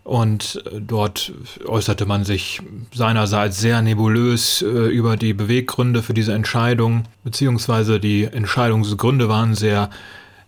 und 0.02 0.62
dort 0.73 1.33
äußerte 1.66 2.07
man 2.07 2.25
sich 2.25 2.61
seinerseits 2.92 3.61
sehr 3.61 3.83
nebulös 3.83 4.62
äh, 4.62 4.66
über 4.66 5.16
die 5.16 5.35
Beweggründe 5.35 6.02
für 6.02 6.14
diese 6.14 6.33
Entscheidung, 6.33 7.04
beziehungsweise 7.23 8.00
die 8.00 8.25
Entscheidungsgründe 8.25 9.28
waren 9.28 9.54
sehr 9.54 9.90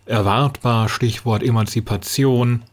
erwartbar, 0.05 0.89
Stichwort 0.89 1.43
Emanzipation. 1.43 2.63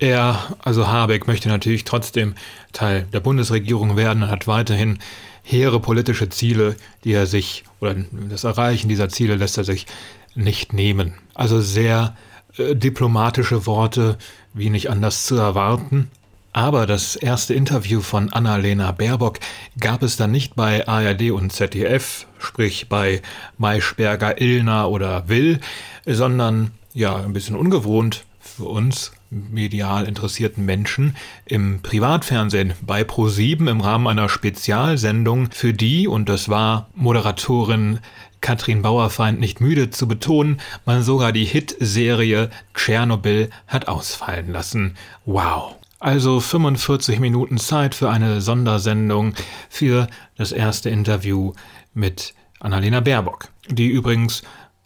Er, 0.00 0.56
also 0.60 0.88
Habeck, 0.88 1.26
möchte 1.26 1.50
natürlich 1.50 1.84
trotzdem 1.84 2.34
Teil 2.72 3.06
der 3.12 3.20
Bundesregierung 3.20 3.96
werden 3.96 4.22
und 4.22 4.30
hat 4.30 4.46
weiterhin 4.46 4.98
hehre 5.42 5.78
politische 5.78 6.30
Ziele, 6.30 6.74
die 7.04 7.12
er 7.12 7.26
sich, 7.26 7.64
oder 7.80 7.94
das 8.30 8.44
Erreichen 8.44 8.88
dieser 8.88 9.10
Ziele 9.10 9.36
lässt 9.36 9.58
er 9.58 9.64
sich 9.64 9.86
nicht 10.34 10.72
nehmen. 10.72 11.14
Also 11.34 11.60
sehr 11.60 12.16
äh, 12.56 12.74
diplomatische 12.74 13.66
Worte, 13.66 14.16
wie 14.54 14.70
nicht 14.70 14.88
anders 14.88 15.26
zu 15.26 15.36
erwarten. 15.36 16.10
Aber 16.54 16.86
das 16.86 17.14
erste 17.14 17.52
Interview 17.52 18.00
von 18.00 18.32
Annalena 18.32 18.92
Baerbock 18.92 19.38
gab 19.78 20.02
es 20.02 20.16
dann 20.16 20.30
nicht 20.30 20.56
bei 20.56 20.88
ARD 20.88 21.30
und 21.30 21.52
ZDF, 21.52 22.26
sprich 22.38 22.88
bei 22.88 23.20
Maischberger, 23.58 24.40
Illner 24.40 24.88
oder 24.88 25.28
Will, 25.28 25.60
sondern 26.06 26.70
ja, 26.94 27.16
ein 27.16 27.34
bisschen 27.34 27.54
ungewohnt 27.54 28.24
für 28.40 28.64
uns 28.64 29.12
medial 29.30 30.06
interessierten 30.06 30.64
Menschen 30.64 31.16
im 31.46 31.80
Privatfernsehen 31.82 32.74
bei 32.82 33.02
Pro7 33.02 33.70
im 33.70 33.80
Rahmen 33.80 34.08
einer 34.08 34.28
Spezialsendung, 34.28 35.50
für 35.52 35.72
die, 35.72 36.08
und 36.08 36.28
das 36.28 36.48
war 36.48 36.88
Moderatorin 36.94 38.00
Katrin 38.40 38.82
Bauerfeind 38.82 39.38
nicht 39.38 39.60
müde 39.60 39.90
zu 39.90 40.08
betonen, 40.08 40.60
man 40.86 41.02
sogar 41.02 41.32
die 41.32 41.44
Hitserie 41.44 42.50
Tschernobyl 42.74 43.50
hat 43.66 43.86
ausfallen 43.86 44.52
lassen. 44.52 44.96
Wow. 45.26 45.76
Also 45.98 46.40
45 46.40 47.20
Minuten 47.20 47.58
Zeit 47.58 47.94
für 47.94 48.08
eine 48.08 48.40
Sondersendung 48.40 49.34
für 49.68 50.06
das 50.36 50.50
erste 50.50 50.88
Interview 50.88 51.52
mit 51.92 52.32
Annalena 52.58 53.00
Baerbock, 53.00 53.48
die 53.68 53.88
übrigens 53.88 54.42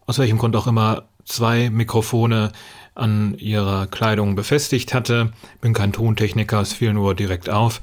aus 0.06 0.18
welchem 0.18 0.38
Grund 0.38 0.56
auch 0.56 0.66
immer 0.66 1.04
zwei 1.24 1.70
Mikrofone 1.70 2.50
an 2.94 3.36
ihrer 3.38 3.86
Kleidung 3.86 4.34
befestigt 4.34 4.94
hatte. 4.94 5.32
Bin 5.60 5.72
kein 5.72 5.92
Tontechniker, 5.92 6.60
es 6.60 6.72
fiel 6.72 6.92
nur 6.92 7.14
direkt 7.14 7.50
auf. 7.50 7.80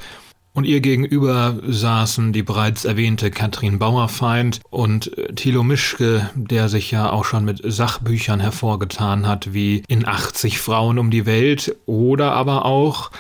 Und 0.53 0.65
ihr 0.65 0.81
gegenüber 0.81 1.59
saßen 1.65 2.33
die 2.33 2.43
bereits 2.43 2.83
erwähnte 2.83 3.31
Katrin 3.31 3.79
Bauerfeind 3.79 4.59
und 4.69 5.17
äh, 5.17 5.33
Thilo 5.33 5.63
Mischke, 5.63 6.29
der 6.35 6.67
sich 6.67 6.91
ja 6.91 7.09
auch 7.09 7.23
schon 7.23 7.45
mit 7.45 7.61
Sachbüchern 7.63 8.41
hervorgetan 8.41 9.27
hat, 9.27 9.53
wie 9.53 9.83
In 9.87 10.05
80 10.05 10.59
Frauen 10.59 10.99
um 10.99 11.09
die 11.09 11.25
Welt 11.25 11.75
oder 11.85 12.33
aber 12.33 12.65
auch 12.65 13.11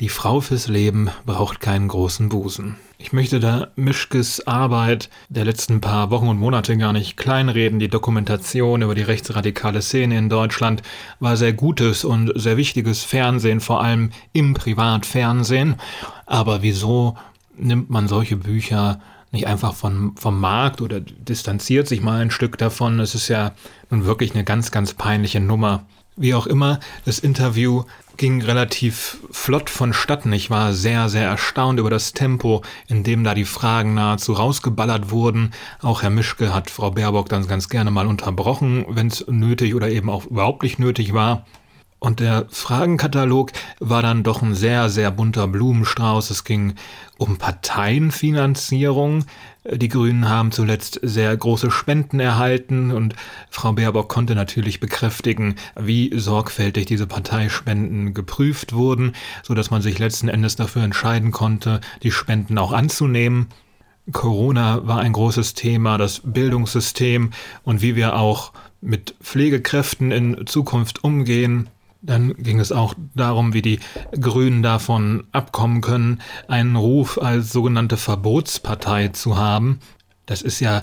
Die 0.00 0.08
Frau 0.08 0.40
fürs 0.40 0.66
Leben 0.66 1.10
braucht 1.26 1.60
keinen 1.60 1.88
großen 1.88 2.30
Busen. 2.30 2.76
Ich 3.02 3.12
möchte 3.12 3.40
da 3.40 3.66
Mischkes 3.74 4.46
Arbeit 4.46 5.10
der 5.28 5.44
letzten 5.44 5.80
paar 5.80 6.12
Wochen 6.12 6.28
und 6.28 6.38
Monate 6.38 6.76
gar 6.76 6.92
nicht 6.92 7.16
kleinreden. 7.16 7.80
Die 7.80 7.88
Dokumentation 7.88 8.80
über 8.80 8.94
die 8.94 9.02
rechtsradikale 9.02 9.82
Szene 9.82 10.16
in 10.16 10.28
Deutschland 10.28 10.82
war 11.18 11.36
sehr 11.36 11.52
gutes 11.52 12.04
und 12.04 12.30
sehr 12.36 12.56
wichtiges 12.56 13.02
Fernsehen, 13.02 13.58
vor 13.58 13.82
allem 13.82 14.12
im 14.32 14.54
Privatfernsehen. 14.54 15.74
Aber 16.26 16.62
wieso 16.62 17.16
nimmt 17.56 17.90
man 17.90 18.06
solche 18.06 18.36
Bücher 18.36 19.00
nicht 19.32 19.48
einfach 19.48 19.74
von, 19.74 20.14
vom 20.14 20.38
Markt 20.38 20.80
oder 20.80 21.00
distanziert 21.00 21.88
sich 21.88 22.02
mal 22.02 22.20
ein 22.20 22.30
Stück 22.30 22.56
davon? 22.56 23.00
Es 23.00 23.16
ist 23.16 23.26
ja 23.26 23.50
nun 23.90 24.04
wirklich 24.04 24.32
eine 24.32 24.44
ganz, 24.44 24.70
ganz 24.70 24.94
peinliche 24.94 25.40
Nummer. 25.40 25.86
Wie 26.14 26.34
auch 26.34 26.46
immer, 26.46 26.78
das 27.04 27.18
Interview 27.18 27.82
ging 28.16 28.42
relativ 28.42 29.18
flott 29.30 29.70
vonstatten. 29.70 30.32
Ich 30.32 30.50
war 30.50 30.72
sehr, 30.72 31.08
sehr 31.08 31.24
erstaunt 31.24 31.78
über 31.78 31.90
das 31.90 32.12
Tempo, 32.12 32.62
in 32.88 33.02
dem 33.02 33.24
da 33.24 33.34
die 33.34 33.44
Fragen 33.44 33.94
nahezu 33.94 34.32
rausgeballert 34.32 35.10
wurden. 35.10 35.52
Auch 35.80 36.02
Herr 36.02 36.10
Mischke 36.10 36.54
hat 36.54 36.70
Frau 36.70 36.90
Baerbock 36.90 37.28
dann 37.28 37.46
ganz 37.46 37.68
gerne 37.68 37.90
mal 37.90 38.06
unterbrochen, 38.06 38.84
wenn 38.88 39.08
es 39.08 39.26
nötig 39.28 39.74
oder 39.74 39.88
eben 39.88 40.10
auch 40.10 40.26
überhaupt 40.26 40.62
nicht 40.62 40.78
nötig 40.78 41.12
war. 41.12 41.44
Und 42.02 42.18
der 42.18 42.46
Fragenkatalog 42.48 43.52
war 43.78 44.02
dann 44.02 44.24
doch 44.24 44.42
ein 44.42 44.56
sehr, 44.56 44.88
sehr 44.88 45.12
bunter 45.12 45.46
Blumenstrauß. 45.46 46.30
Es 46.30 46.42
ging 46.42 46.74
um 47.16 47.38
Parteienfinanzierung. 47.38 49.24
Die 49.64 49.88
Grünen 49.88 50.28
haben 50.28 50.50
zuletzt 50.50 50.98
sehr 51.02 51.36
große 51.36 51.70
Spenden 51.70 52.18
erhalten 52.18 52.90
und 52.90 53.14
Frau 53.48 53.72
Baerbock 53.72 54.08
konnte 54.08 54.34
natürlich 54.34 54.80
bekräftigen, 54.80 55.54
wie 55.78 56.10
sorgfältig 56.18 56.86
diese 56.86 57.06
Parteispenden 57.06 58.12
geprüft 58.12 58.72
wurden, 58.72 59.12
so 59.44 59.54
dass 59.54 59.70
man 59.70 59.80
sich 59.80 60.00
letzten 60.00 60.28
Endes 60.28 60.56
dafür 60.56 60.82
entscheiden 60.82 61.30
konnte, 61.30 61.80
die 62.02 62.10
Spenden 62.10 62.58
auch 62.58 62.72
anzunehmen. 62.72 63.46
Corona 64.10 64.84
war 64.84 64.98
ein 64.98 65.12
großes 65.12 65.54
Thema, 65.54 65.96
das 65.96 66.22
Bildungssystem 66.24 67.30
und 67.62 67.82
wie 67.82 67.94
wir 67.94 68.16
auch 68.16 68.52
mit 68.80 69.14
Pflegekräften 69.22 70.10
in 70.10 70.44
Zukunft 70.48 71.04
umgehen. 71.04 71.68
Dann 72.02 72.34
ging 72.34 72.58
es 72.58 72.72
auch 72.72 72.94
darum, 73.14 73.54
wie 73.54 73.62
die 73.62 73.78
Grünen 74.20 74.62
davon 74.62 75.24
abkommen 75.32 75.80
können, 75.80 76.20
einen 76.48 76.76
Ruf 76.76 77.16
als 77.20 77.52
sogenannte 77.52 77.96
Verbotspartei 77.96 79.08
zu 79.08 79.36
haben. 79.36 79.78
Das 80.26 80.42
ist 80.42 80.60
ja 80.60 80.82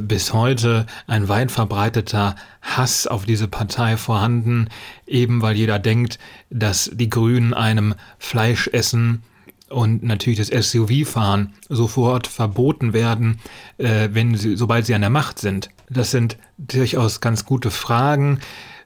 bis 0.00 0.32
heute 0.32 0.86
ein 1.06 1.28
weit 1.28 1.50
verbreiteter 1.50 2.36
Hass 2.60 3.06
auf 3.06 3.24
diese 3.24 3.48
Partei 3.48 3.96
vorhanden, 3.96 4.68
eben 5.06 5.42
weil 5.42 5.56
jeder 5.56 5.78
denkt, 5.78 6.18
dass 6.50 6.90
die 6.92 7.08
Grünen 7.08 7.54
einem 7.54 7.94
Fleischessen 8.18 9.22
und 9.68 10.02
natürlich 10.02 10.38
das 10.38 10.70
SUV-Fahren 10.70 11.54
sofort 11.68 12.26
verboten 12.26 12.92
werden, 12.92 13.38
äh, 13.76 14.08
wenn 14.12 14.34
sie, 14.34 14.56
sobald 14.56 14.86
sie 14.86 14.94
an 14.94 15.02
der 15.02 15.10
Macht 15.10 15.38
sind. 15.38 15.70
Das 15.90 16.10
sind 16.10 16.38
durchaus 16.56 17.20
ganz 17.20 17.44
gute 17.44 17.70
Fragen. 17.70 18.40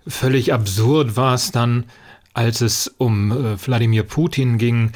Völlig 0.06 0.52
absurd 0.52 1.16
war 1.16 1.34
es 1.34 1.52
dann, 1.52 1.84
als 2.34 2.60
es 2.60 2.88
um 2.98 3.30
äh, 3.30 3.66
Wladimir 3.66 4.02
Putin 4.02 4.58
ging 4.58 4.92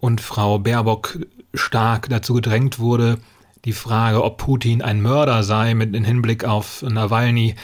und 0.00 0.20
Frau 0.20 0.58
Baerbock 0.58 1.18
stark 1.54 2.08
dazu 2.08 2.34
gedrängt 2.34 2.78
wurde, 2.78 3.18
die 3.64 3.72
Frage, 3.72 4.22
ob 4.22 4.38
Putin 4.38 4.82
ein 4.82 5.02
Mörder 5.02 5.42
sei, 5.42 5.74
mit 5.74 5.94
in 5.94 6.04
Hinblick 6.04 6.44
auf 6.44 6.82
Nawalny 6.82 7.56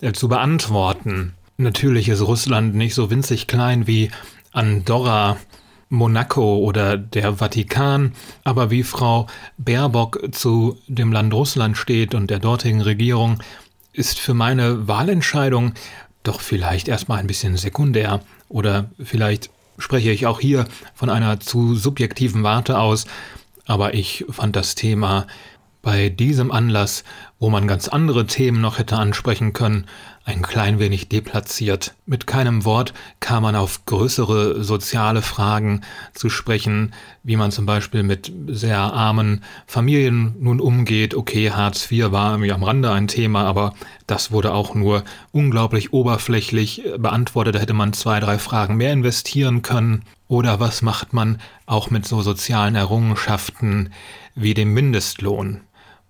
äh, 0.00 0.12
zu 0.12 0.28
beantworten. 0.28 1.34
Natürlich 1.58 2.08
ist 2.08 2.22
Russland 2.22 2.74
nicht 2.74 2.94
so 2.94 3.10
winzig 3.10 3.46
klein 3.46 3.86
wie 3.86 4.10
Andorra, 4.52 5.36
Monaco 5.90 6.56
oder 6.56 6.96
der 6.96 7.34
Vatikan, 7.34 8.12
aber 8.44 8.70
wie 8.70 8.82
Frau 8.82 9.26
Baerbock 9.58 10.20
zu 10.32 10.78
dem 10.88 11.12
Land 11.12 11.34
Russland 11.34 11.76
steht 11.76 12.14
und 12.14 12.30
der 12.30 12.38
dortigen 12.38 12.80
Regierung, 12.80 13.42
ist 13.92 14.18
für 14.18 14.32
meine 14.32 14.88
Wahlentscheidung 14.88 15.74
doch 16.22 16.40
vielleicht 16.40 16.88
erstmal 16.88 17.18
ein 17.18 17.26
bisschen 17.26 17.56
sekundär. 17.56 18.20
Oder 18.48 18.90
vielleicht 19.02 19.50
spreche 19.78 20.10
ich 20.10 20.26
auch 20.26 20.40
hier 20.40 20.66
von 20.94 21.10
einer 21.10 21.40
zu 21.40 21.74
subjektiven 21.74 22.42
Warte 22.42 22.78
aus, 22.78 23.06
aber 23.66 23.94
ich 23.94 24.24
fand 24.28 24.56
das 24.56 24.74
Thema 24.74 25.26
bei 25.82 26.08
diesem 26.08 26.52
Anlass, 26.52 27.02
wo 27.40 27.50
man 27.50 27.66
ganz 27.66 27.88
andere 27.88 28.26
Themen 28.26 28.60
noch 28.60 28.78
hätte 28.78 28.96
ansprechen 28.96 29.52
können, 29.52 29.86
ein 30.24 30.42
klein 30.42 30.78
wenig 30.78 31.08
deplatziert. 31.08 31.94
Mit 32.06 32.28
keinem 32.28 32.64
Wort 32.64 32.94
kam 33.18 33.42
man 33.42 33.56
auf 33.56 33.84
größere 33.86 34.62
soziale 34.62 35.20
Fragen 35.20 35.80
zu 36.14 36.30
sprechen, 36.30 36.92
wie 37.24 37.34
man 37.34 37.50
zum 37.50 37.66
Beispiel 37.66 38.04
mit 38.04 38.32
sehr 38.46 38.78
armen 38.78 39.42
Familien 39.66 40.36
nun 40.38 40.60
umgeht. 40.60 41.16
Okay, 41.16 41.50
Hartz 41.50 41.90
IV 41.90 42.12
war 42.12 42.32
irgendwie 42.32 42.52
am 42.52 42.62
Rande 42.62 42.92
ein 42.92 43.08
Thema, 43.08 43.44
aber 43.44 43.74
das 44.06 44.30
wurde 44.30 44.54
auch 44.54 44.74
nur 44.74 45.02
unglaublich 45.32 45.92
oberflächlich 45.92 46.82
beantwortet. 46.98 47.56
Da 47.56 47.58
hätte 47.58 47.74
man 47.74 47.92
zwei, 47.92 48.20
drei 48.20 48.38
Fragen 48.38 48.76
mehr 48.76 48.92
investieren 48.92 49.62
können. 49.62 50.04
Oder 50.28 50.60
was 50.60 50.82
macht 50.82 51.12
man 51.12 51.40
auch 51.66 51.90
mit 51.90 52.06
so 52.06 52.22
sozialen 52.22 52.76
Errungenschaften 52.76 53.92
wie 54.36 54.54
dem 54.54 54.72
Mindestlohn? 54.72 55.62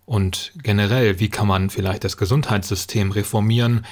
Und 0.04 0.52
generell, 0.62 1.20
wie 1.20 1.28
kann 1.28 1.46
man 1.46 1.70
vielleicht 1.70 2.04
das 2.04 2.16
Gesundheitssystem 2.16 3.12
reformieren, 3.12 3.86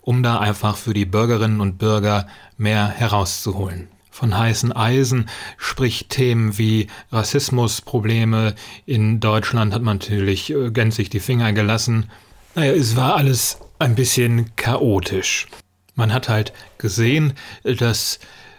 um 0.00 0.22
da 0.22 0.38
einfach 0.38 0.76
für 0.76 0.94
die 0.94 1.04
Bürgerinnen 1.04 1.60
und 1.60 1.78
Bürger 1.78 2.26
mehr 2.56 2.88
herauszuholen. 2.88 3.88
Von 4.10 4.36
heißen 4.36 4.72
Eisen, 4.72 5.28
sprich 5.56 6.08
Themen 6.08 6.58
wie 6.58 6.88
Rassismusprobleme 7.12 8.54
in 8.84 9.20
Deutschland 9.20 9.72
hat 9.72 9.82
man 9.82 9.98
natürlich 9.98 10.50
äh, 10.50 10.70
gänzlich 10.70 11.10
die 11.10 11.20
Finger 11.20 11.52
gelassen. 11.52 12.10
Naja, 12.54 12.72
es 12.72 12.96
war 12.96 13.16
alles 13.16 13.58
ein 13.78 13.94
bisschen 13.94 14.54
chaotisch. 14.56 15.46
Man 15.94 16.12
hat 16.12 16.28
halt 16.28 16.52
gesehen, 16.78 17.34
dass 17.62 18.18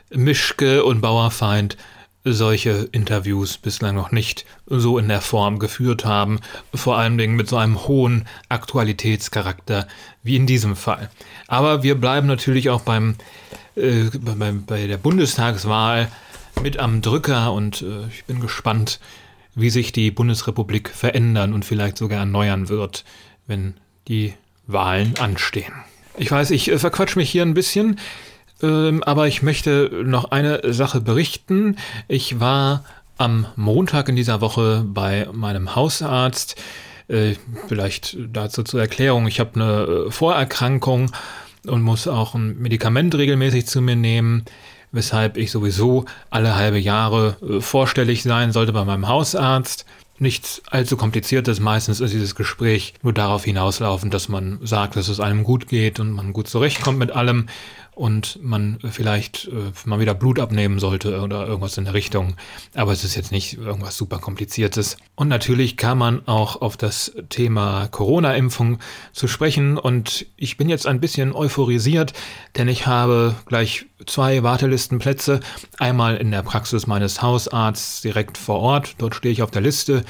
Mischke 0.10 0.84
und 0.84 1.02
Bauerfeind 1.02 1.78
solche 2.24 2.88
Interviews 2.92 3.58
bislang 3.58 3.96
noch 3.96 4.12
nicht 4.12 4.46
so 4.68 4.98
in 4.98 5.08
der 5.08 5.22
Form 5.22 5.60
geführt 5.60 6.06
haben, 6.06 6.40
vor 6.74 6.98
allen 6.98 7.18
Dingen 7.18 7.36
mit 7.36 7.50
so 7.50 7.58
einem 7.58 7.88
hohen 7.88 8.28
Aktualitätscharakter 8.50 9.88
wie 10.24 10.36
in 10.36 10.46
diesem 10.46 10.76
Fall. 10.76 11.10
Aber 11.48 11.84
wir 11.84 11.96
bleiben 11.96 12.28
natürlich 12.28 12.70
auch 12.70 12.82
beim, 12.82 13.16
äh, 13.76 14.06
bei, 14.20 14.52
bei, 14.52 14.88
der 14.88 14.98
Bundestagswahl 14.98 16.10
mit 16.62 16.78
am 16.78 17.02
Drücker 17.02 17.54
und 17.54 17.82
äh, 17.82 18.08
ich 18.08 18.26
bin 18.26 18.40
gespannt, 18.40 19.00
wie 19.56 19.70
sich 19.70 19.92
die 19.92 20.12
Bundesrepublik 20.12 20.90
verändern 20.90 21.54
und 21.54 21.66
vielleicht 21.66 21.98
sogar 21.98 22.20
erneuern 22.20 22.70
wird, 22.70 23.04
wenn 23.48 23.74
die 24.08 24.34
Wahlen 24.68 25.16
anstehen. 25.20 25.74
Ich 26.18 26.32
weiß, 26.32 26.52
ich 26.52 26.70
äh, 26.70 26.78
verquatsch 26.78 27.16
mich 27.16 27.32
hier 27.32 27.42
ein 27.42 27.56
bisschen. 27.56 28.00
Ähm, 28.62 29.04
aber 29.04 29.28
ich 29.28 29.42
möchte 29.42 29.90
noch 30.04 30.32
eine 30.32 30.74
Sache 30.74 31.02
berichten. 31.02 31.78
Ich 32.08 32.40
war 32.40 32.84
am 33.18 33.46
Montag 33.56 34.10
in 34.10 34.16
dieser 34.16 34.42
Woche 34.42 34.84
bei 34.86 35.28
meinem 35.32 35.76
Hausarzt. 35.76 36.62
Äh, 37.08 37.36
vielleicht 37.68 38.18
dazu 38.32 38.64
zur 38.64 38.80
Erklärung. 38.80 39.28
Ich 39.28 39.40
habe 39.40 39.56
eine 39.56 40.08
äh, 40.08 40.12
Vorerkrankung 40.12 41.12
und 41.68 41.82
muss 41.82 42.08
auch 42.08 42.36
ein 42.36 42.58
Medikament 42.58 43.14
regelmäßig 43.16 43.68
zu 43.68 43.82
mir 43.82 43.96
nehmen, 43.96 44.46
weshalb 44.92 45.38
ich 45.38 45.52
sowieso 45.52 46.06
alle 46.30 46.56
halbe 46.56 46.80
Jahre 46.80 47.38
äh, 47.42 47.62
vorstellig 47.62 48.24
sein 48.24 48.52
sollte 48.52 48.74
bei 48.74 48.86
meinem 48.86 49.08
Hausarzt. 49.08 49.86
Nichts 50.20 50.62
allzu 50.70 50.98
kompliziertes. 50.98 51.60
Meistens 51.60 52.00
ist 52.00 52.14
dieses 52.14 52.36
Gespräch 52.36 52.94
nur 53.02 53.12
darauf 53.12 53.44
hinauslaufen, 53.44 54.10
dass 54.10 54.30
man 54.30 54.60
sagt, 54.62 54.96
dass 54.96 55.08
es 55.08 55.20
einem 55.20 55.44
gut 55.44 55.68
geht 55.68 56.00
und 56.00 56.12
man 56.12 56.32
gut 56.32 56.48
zurechtkommt 56.48 57.00
mit 57.00 57.12
allem 57.12 57.48
und 57.94 58.40
man 58.42 58.80
vielleicht 58.90 59.48
äh, 59.48 59.72
mal 59.86 60.00
wieder 60.00 60.14
Blut 60.14 60.40
abnehmen 60.40 60.80
sollte 60.80 61.22
oder 61.22 61.46
irgendwas 61.46 61.78
in 61.78 61.86
der 61.86 61.94
Richtung. 61.94 62.36
Aber 62.74 62.92
es 62.92 63.04
ist 63.04 63.16
jetzt 63.16 63.32
nicht 63.32 63.58
irgendwas 63.58 63.98
super 63.98 64.20
kompliziertes. 64.20 64.98
Und 65.16 65.28
natürlich 65.28 65.78
kam 65.78 66.00
man 66.00 66.28
auch 66.28 66.62
auf 66.62 66.78
das 66.78 67.14
Thema 67.30 67.88
Corona-Impfung 67.90 68.80
zu 69.12 69.28
sprechen 69.28 69.78
und 69.78 70.26
ich 70.38 70.58
bin 70.58 70.70
jetzt 70.70 70.88
ein 70.88 71.00
bisschen 71.00 71.34
euphorisiert, 71.34 72.14
denn 72.56 72.68
ich 72.68 72.88
habe 72.88 73.36
gleich 73.46 73.86
zwei 74.06 74.42
Wartelistenplätze. 74.44 75.42
Einmal 75.78 76.18
in 76.18 76.32
der 76.32 76.44
Praxis 76.44 76.88
meines 76.88 77.22
Hausarztes 77.22 78.02
direkt 78.02 78.38
vor 78.38 78.60
Ort. 78.60 78.96
Dort 78.98 79.16
stehe 79.16 79.34
ich 79.34 79.44
auf 79.44 79.52
der 79.52 79.62
Liste. 79.62 80.04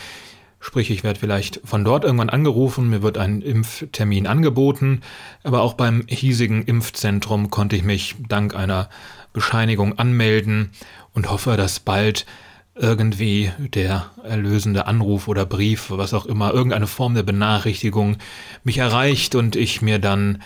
Sprich, 0.63 0.91
ich 0.91 1.03
werde 1.03 1.19
vielleicht 1.19 1.59
von 1.65 1.83
dort 1.83 2.03
irgendwann 2.03 2.29
angerufen, 2.29 2.91
mir 2.91 3.01
wird 3.01 3.17
ein 3.17 3.41
Impftermin 3.41 4.27
angeboten, 4.27 5.01
aber 5.43 5.61
auch 5.63 5.74
beim 5.74 6.03
hiesigen 6.07 6.63
Impfzentrum 6.63 7.50
konnte 7.50 7.75
ich 7.75 7.83
mich 7.83 8.15
dank 8.29 8.55
einer 8.55 8.87
Bescheinigung 9.33 9.97
anmelden 9.97 10.69
und 11.13 11.31
hoffe, 11.31 11.57
dass 11.57 11.79
bald 11.79 12.27
irgendwie 12.75 13.51
der 13.57 14.11
erlösende 14.24 14.85
Anruf 14.85 15.27
oder 15.27 15.47
Brief, 15.47 15.87
was 15.89 16.13
auch 16.13 16.27
immer, 16.27 16.53
irgendeine 16.53 16.87
Form 16.87 17.15
der 17.15 17.24
Benachrichtigung 17.24 18.17
mich 18.63 18.77
erreicht 18.77 19.33
und 19.33 19.55
ich 19.55 19.81
mir 19.81 19.97
dann 19.97 20.43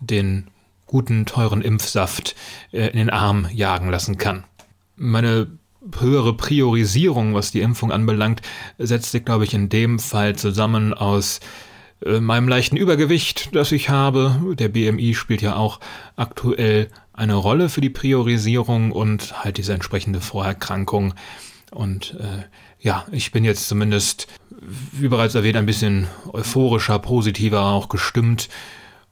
den 0.00 0.48
guten, 0.86 1.26
teuren 1.26 1.60
Impfsaft 1.60 2.34
äh, 2.72 2.86
in 2.86 2.96
den 2.96 3.10
Arm 3.10 3.46
jagen 3.52 3.90
lassen 3.90 4.16
kann. 4.16 4.44
Meine 4.96 5.46
höhere 5.98 6.34
Priorisierung, 6.34 7.34
was 7.34 7.50
die 7.50 7.60
Impfung 7.60 7.92
anbelangt, 7.92 8.42
setzt 8.78 9.12
sich, 9.12 9.24
glaube 9.24 9.44
ich, 9.44 9.54
in 9.54 9.68
dem 9.68 9.98
Fall 9.98 10.36
zusammen 10.36 10.94
aus 10.94 11.40
äh, 12.04 12.20
meinem 12.20 12.48
leichten 12.48 12.76
Übergewicht, 12.76 13.54
das 13.54 13.72
ich 13.72 13.88
habe. 13.88 14.54
Der 14.58 14.68
BMI 14.68 15.14
spielt 15.14 15.42
ja 15.42 15.56
auch 15.56 15.80
aktuell 16.16 16.88
eine 17.12 17.34
Rolle 17.34 17.68
für 17.68 17.80
die 17.80 17.90
Priorisierung 17.90 18.92
und 18.92 19.44
halt 19.44 19.58
diese 19.58 19.74
entsprechende 19.74 20.20
Vorerkrankung. 20.20 21.14
Und 21.70 22.16
äh, 22.20 22.44
ja, 22.80 23.04
ich 23.10 23.32
bin 23.32 23.44
jetzt 23.44 23.68
zumindest, 23.68 24.28
wie 24.92 25.08
bereits 25.08 25.34
erwähnt, 25.34 25.56
ein 25.56 25.66
bisschen 25.66 26.06
euphorischer, 26.32 26.98
positiver 26.98 27.66
auch 27.66 27.88
gestimmt 27.88 28.48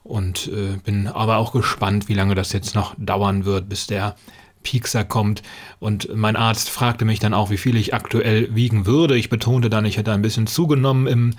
und 0.05 0.49
äh, 0.49 0.77
bin 0.85 1.09
aber 1.09 1.39
auch 1.39 1.53
gespannt, 1.53 2.09
wie 2.09 2.15
lange 2.15 2.37
das 2.37 2.53
jetzt 2.53 2.75
noch 2.75 2.95
dauern 2.97 3.45
wird, 3.45 3.69
bis 3.69 3.89
der 3.89 4.15
Piekser 4.67 5.05
kommt. 5.05 5.43
Und 5.79 6.09
mein 6.13 6.35
Arzt 6.35 6.71
fragte 6.71 7.05
mich 7.05 7.21
dann 7.21 7.35
auch, 7.35 7.51
wie 7.51 7.57
viel 7.57 7.77
ich 7.77 7.95
aktuell 7.95 8.53
wiegen 8.53 8.85
würde. 8.85 9.17
Ich 9.17 9.31
betonte 9.31 9.71
dann, 9.71 9.85
ich 9.85 9.97
hätte 9.97 10.13
ein 10.13 10.23
bisschen 10.23 10.49
zugenommen 10.49 11.07
im, 11.07 11.35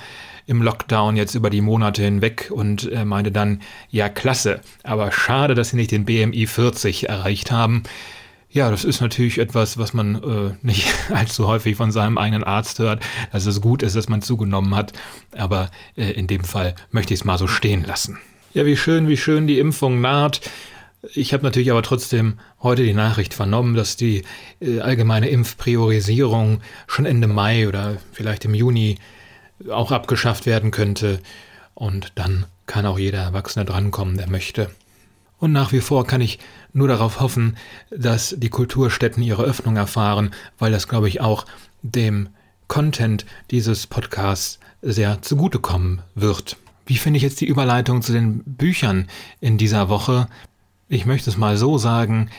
im 0.46 0.62
Lockdown 0.62 1.18
jetzt 1.18 1.36
über 1.36 1.50
die 1.50 1.60
Monate 1.60 2.04
hinweg 2.04 2.50
und 2.54 2.90
er 2.90 3.04
meinte 3.04 3.34
dann, 3.34 3.62
ja, 3.90 4.08
klasse, 4.08 4.62
aber 4.84 5.12
schade, 5.12 5.56
dass 5.56 5.70
Sie 5.70 5.76
nicht 5.76 5.92
den 5.92 6.06
BMI 6.06 6.48
40 6.48 7.10
erreicht 7.10 7.52
haben. 7.52 7.84
Ja, 8.50 8.72
das 8.72 8.86
ist 8.86 9.02
natürlich 9.02 9.40
etwas, 9.40 9.78
was 9.78 9.94
man 9.94 10.16
äh, 10.16 10.56
nicht 10.66 10.88
allzu 11.14 11.48
häufig 11.48 11.76
von 11.76 11.92
seinem 11.92 12.18
eigenen 12.18 12.46
Arzt 12.46 12.80
hört, 12.80 13.04
dass 13.34 13.46
es 13.46 13.60
gut 13.60 13.84
ist, 13.84 13.98
dass 13.98 14.08
man 14.08 14.22
zugenommen 14.22 14.74
hat. 14.74 14.94
Aber 15.36 15.70
äh, 15.98 16.12
in 16.12 16.28
dem 16.28 16.46
Fall 16.46 16.76
möchte 16.92 17.14
ich 17.14 17.20
es 17.20 17.26
mal 17.26 17.38
so 17.38 17.48
stehen 17.48 17.84
lassen. 17.84 18.20
Ja, 18.54 18.66
wie 18.66 18.78
schön, 18.78 19.10
wie 19.10 19.18
schön 19.18 19.48
die 19.48 19.60
Impfung 19.60 20.00
naht. 20.00 20.40
Ich 21.14 21.34
habe 21.34 21.44
natürlich 21.44 21.72
aber 21.72 21.84
trotzdem 21.84 22.40
heute 22.62 22.84
die 22.84 22.94
Nachricht 22.94 23.34
vernommen, 23.34 23.76
dass 23.76 23.96
die 23.98 24.24
äh, 24.60 24.80
allgemeine 24.80 25.30
Impfpriorisierung 25.30 26.62
schon 26.88 27.06
Ende 27.06 27.28
Mai 27.28 27.68
oder 27.68 27.98
vielleicht 28.12 28.46
im 28.46 28.56
Juni 28.56 28.98
auch 29.70 29.92
abgeschafft 29.92 30.46
werden 30.46 30.72
könnte. 30.72 31.20
Und 31.76 32.14
dann 32.16 32.46
kann 32.66 32.86
auch 32.86 32.98
jeder 32.98 33.20
Erwachsene 33.20 33.66
drankommen, 33.66 34.18
der 34.18 34.30
möchte. 34.30 34.72
Und 35.40 35.52
nach 35.52 35.72
wie 35.72 35.82
vor 35.82 36.08
kann 36.08 36.22
ich 36.22 36.40
nur 36.74 36.88
darauf 36.88 37.20
hoffen, 37.20 37.58
dass 37.92 38.36
die 38.38 38.50
Kulturstätten 38.50 39.22
ihre 39.22 39.44
Öffnung 39.44 39.76
erfahren, 39.76 40.32
weil 40.58 40.72
das, 40.72 40.88
glaube 40.88 41.08
ich, 41.08 41.22
auch 41.22 41.46
dem 41.84 42.30
Content 42.68 43.26
dieses 43.52 43.88
Podcasts 43.88 44.60
sehr 44.82 45.22
zugutekommen 45.22 46.02
wird. 46.16 46.58
Wie 46.86 46.98
finde 46.98 47.18
ich 47.18 47.24
jetzt 47.24 47.42
die 47.42 47.46
Überleitung 47.46 48.02
zu 48.02 48.14
den 48.14 48.44
Büchern 48.46 49.08
in 49.40 49.58
dieser 49.58 49.90
Woche? 49.90 50.28
Ich 50.90 51.06
möchte 51.06 51.30
es 51.30 51.36
mal 51.36 51.58
so 51.58 51.78
sagen, 51.78 52.30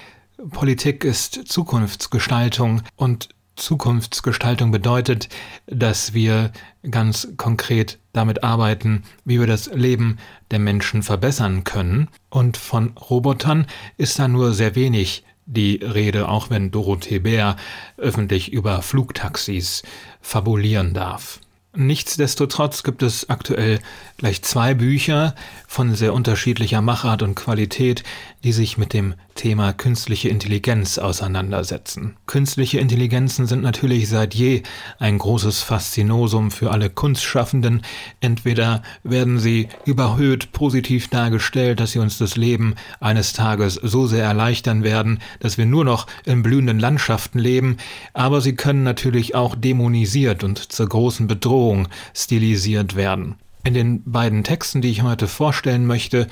Politik 0.50 1.04
ist 1.04 1.48
Zukunftsgestaltung 1.48 2.80
und 2.96 3.28
Zukunftsgestaltung 3.56 4.70
bedeutet, 4.70 5.28
dass 5.66 6.14
wir 6.14 6.52
ganz 6.90 7.28
konkret 7.36 7.98
damit 8.14 8.44
arbeiten, 8.44 9.02
wie 9.26 9.38
wir 9.38 9.46
das 9.46 9.70
Leben 9.74 10.18
der 10.50 10.60
Menschen 10.60 11.02
verbessern 11.02 11.64
können. 11.64 12.08
Und 12.30 12.56
von 12.56 12.96
Robotern 12.96 13.66
ist 13.98 14.18
da 14.18 14.28
nur 14.28 14.54
sehr 14.54 14.74
wenig 14.74 15.24
die 15.44 15.76
Rede, 15.76 16.28
auch 16.30 16.48
wenn 16.48 16.70
Dorothee 16.70 17.18
Bär 17.18 17.56
öffentlich 17.98 18.50
über 18.50 18.80
Flugtaxis 18.80 19.82
fabulieren 20.22 20.94
darf. 20.94 21.40
Nichtsdestotrotz 21.80 22.82
gibt 22.82 23.04
es 23.04 23.30
aktuell 23.30 23.78
gleich 24.16 24.42
zwei 24.42 24.74
Bücher 24.74 25.36
von 25.68 25.94
sehr 25.94 26.12
unterschiedlicher 26.12 26.82
Machart 26.82 27.22
und 27.22 27.36
Qualität, 27.36 28.02
die 28.42 28.50
sich 28.50 28.78
mit 28.78 28.92
dem 28.92 29.14
Thema 29.38 29.72
künstliche 29.72 30.28
Intelligenz 30.28 30.98
auseinandersetzen. 30.98 32.16
Künstliche 32.26 32.80
Intelligenzen 32.80 33.46
sind 33.46 33.62
natürlich 33.62 34.08
seit 34.08 34.34
je 34.34 34.64
ein 34.98 35.16
großes 35.16 35.62
Faszinosum 35.62 36.50
für 36.50 36.72
alle 36.72 36.90
Kunstschaffenden. 36.90 37.82
Entweder 38.20 38.82
werden 39.04 39.38
sie 39.38 39.68
überhöht 39.84 40.50
positiv 40.50 41.06
dargestellt, 41.06 41.78
dass 41.78 41.92
sie 41.92 42.00
uns 42.00 42.18
das 42.18 42.36
Leben 42.36 42.74
eines 42.98 43.32
Tages 43.32 43.74
so 43.74 44.08
sehr 44.08 44.24
erleichtern 44.24 44.82
werden, 44.82 45.20
dass 45.38 45.56
wir 45.56 45.66
nur 45.66 45.84
noch 45.84 46.08
in 46.24 46.42
blühenden 46.42 46.80
Landschaften 46.80 47.38
leben, 47.38 47.76
aber 48.14 48.40
sie 48.40 48.56
können 48.56 48.82
natürlich 48.82 49.36
auch 49.36 49.54
dämonisiert 49.54 50.42
und 50.42 50.72
zur 50.72 50.88
großen 50.88 51.28
Bedrohung 51.28 51.86
stilisiert 52.12 52.96
werden. 52.96 53.36
In 53.62 53.74
den 53.74 54.02
beiden 54.04 54.42
Texten, 54.42 54.80
die 54.80 54.90
ich 54.90 55.02
heute 55.02 55.28
vorstellen 55.28 55.86
möchte, 55.86 56.26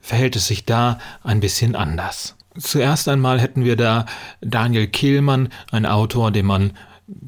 verhält 0.00 0.36
es 0.36 0.46
sich 0.46 0.64
da 0.64 0.98
ein 1.24 1.40
bisschen 1.40 1.74
anders. 1.74 2.36
Zuerst 2.58 3.08
einmal 3.08 3.40
hätten 3.40 3.64
wir 3.64 3.76
da 3.76 4.06
Daniel 4.40 4.86
Kehlmann, 4.86 5.48
ein 5.70 5.86
Autor, 5.86 6.30
den 6.30 6.46
man 6.46 6.72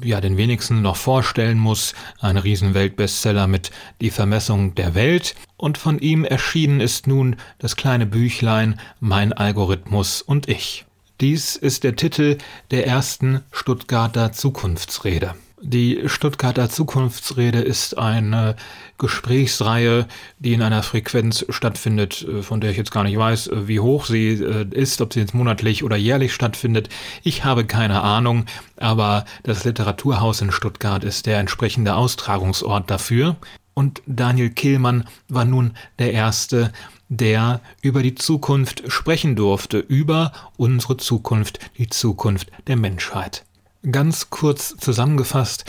ja 0.01 0.21
den 0.21 0.37
wenigsten 0.37 0.81
noch 0.81 0.95
vorstellen 0.95 1.57
muss, 1.57 1.93
ein 2.19 2.37
Riesenweltbestseller 2.37 3.47
mit 3.47 3.71
Die 4.01 4.09
Vermessung 4.09 4.75
der 4.75 4.95
Welt. 4.95 5.35
Und 5.57 5.77
von 5.77 5.99
ihm 5.99 6.23
erschienen 6.23 6.79
ist 6.79 7.07
nun 7.07 7.35
das 7.59 7.75
kleine 7.75 8.05
Büchlein 8.05 8.79
Mein 8.99 9.33
Algorithmus 9.33 10.21
und 10.21 10.47
ich. 10.47 10.85
Dies 11.21 11.55
ist 11.55 11.83
der 11.83 11.95
Titel 11.95 12.37
der 12.71 12.87
ersten 12.87 13.41
Stuttgarter 13.51 14.31
Zukunftsrede. 14.31 15.35
Die 15.67 16.03
Stuttgarter 16.05 16.69
Zukunftsrede 16.69 17.57
ist 17.57 17.97
eine 17.97 18.55
Gesprächsreihe, 18.99 20.05
die 20.37 20.53
in 20.53 20.61
einer 20.61 20.83
Frequenz 20.83 21.43
stattfindet, 21.49 22.21
äh, 22.21 22.43
von 22.43 22.61
der 22.61 22.69
ich 22.69 22.77
jetzt 22.77 22.91
gar 22.91 23.03
nicht 23.03 23.17
weiß, 23.17 23.47
äh, 23.47 23.67
wie 23.67 23.79
hoch 23.79 24.05
sie 24.05 24.33
äh, 24.33 24.67
ist, 24.69 25.01
ob 25.01 25.13
sie 25.13 25.21
jetzt 25.21 25.33
monatlich 25.33 25.83
oder 25.83 25.95
jährlich 25.95 26.35
stattfindet. 26.35 26.89
Ich 27.23 27.45
habe 27.45 27.65
keine 27.65 28.01
Ahnung, 28.01 28.45
aber 28.77 29.25
das 29.41 29.63
Literaturhaus 29.63 30.39
in 30.39 30.51
Stuttgart 30.51 31.03
ist 31.03 31.25
der 31.25 31.39
entsprechende 31.39 31.95
Austragungsort 31.95 32.91
dafür. 32.91 33.35
Und 33.73 34.03
Daniel 34.05 34.51
Kehlmann 34.51 35.05
war 35.29 35.45
nun 35.45 35.73
der 35.97 36.13
Erste, 36.13 36.73
der 37.09 37.59
über 37.81 38.03
die 38.03 38.13
Zukunft 38.13 38.83
sprechen 38.91 39.35
durfte, 39.35 39.79
über 39.79 40.31
unsere 40.57 40.97
Zukunft, 40.97 41.57
die 41.79 41.87
Zukunft 41.87 42.51
der 42.67 42.75
Menschheit. 42.75 43.44
Ganz 43.91 44.29
kurz 44.31 44.75
zusammengefasst 44.77 45.65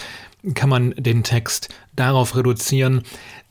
kann 0.54 0.68
man 0.68 0.94
den 0.96 1.22
Text 1.22 1.68
darauf 1.96 2.36
reduzieren, 2.36 3.02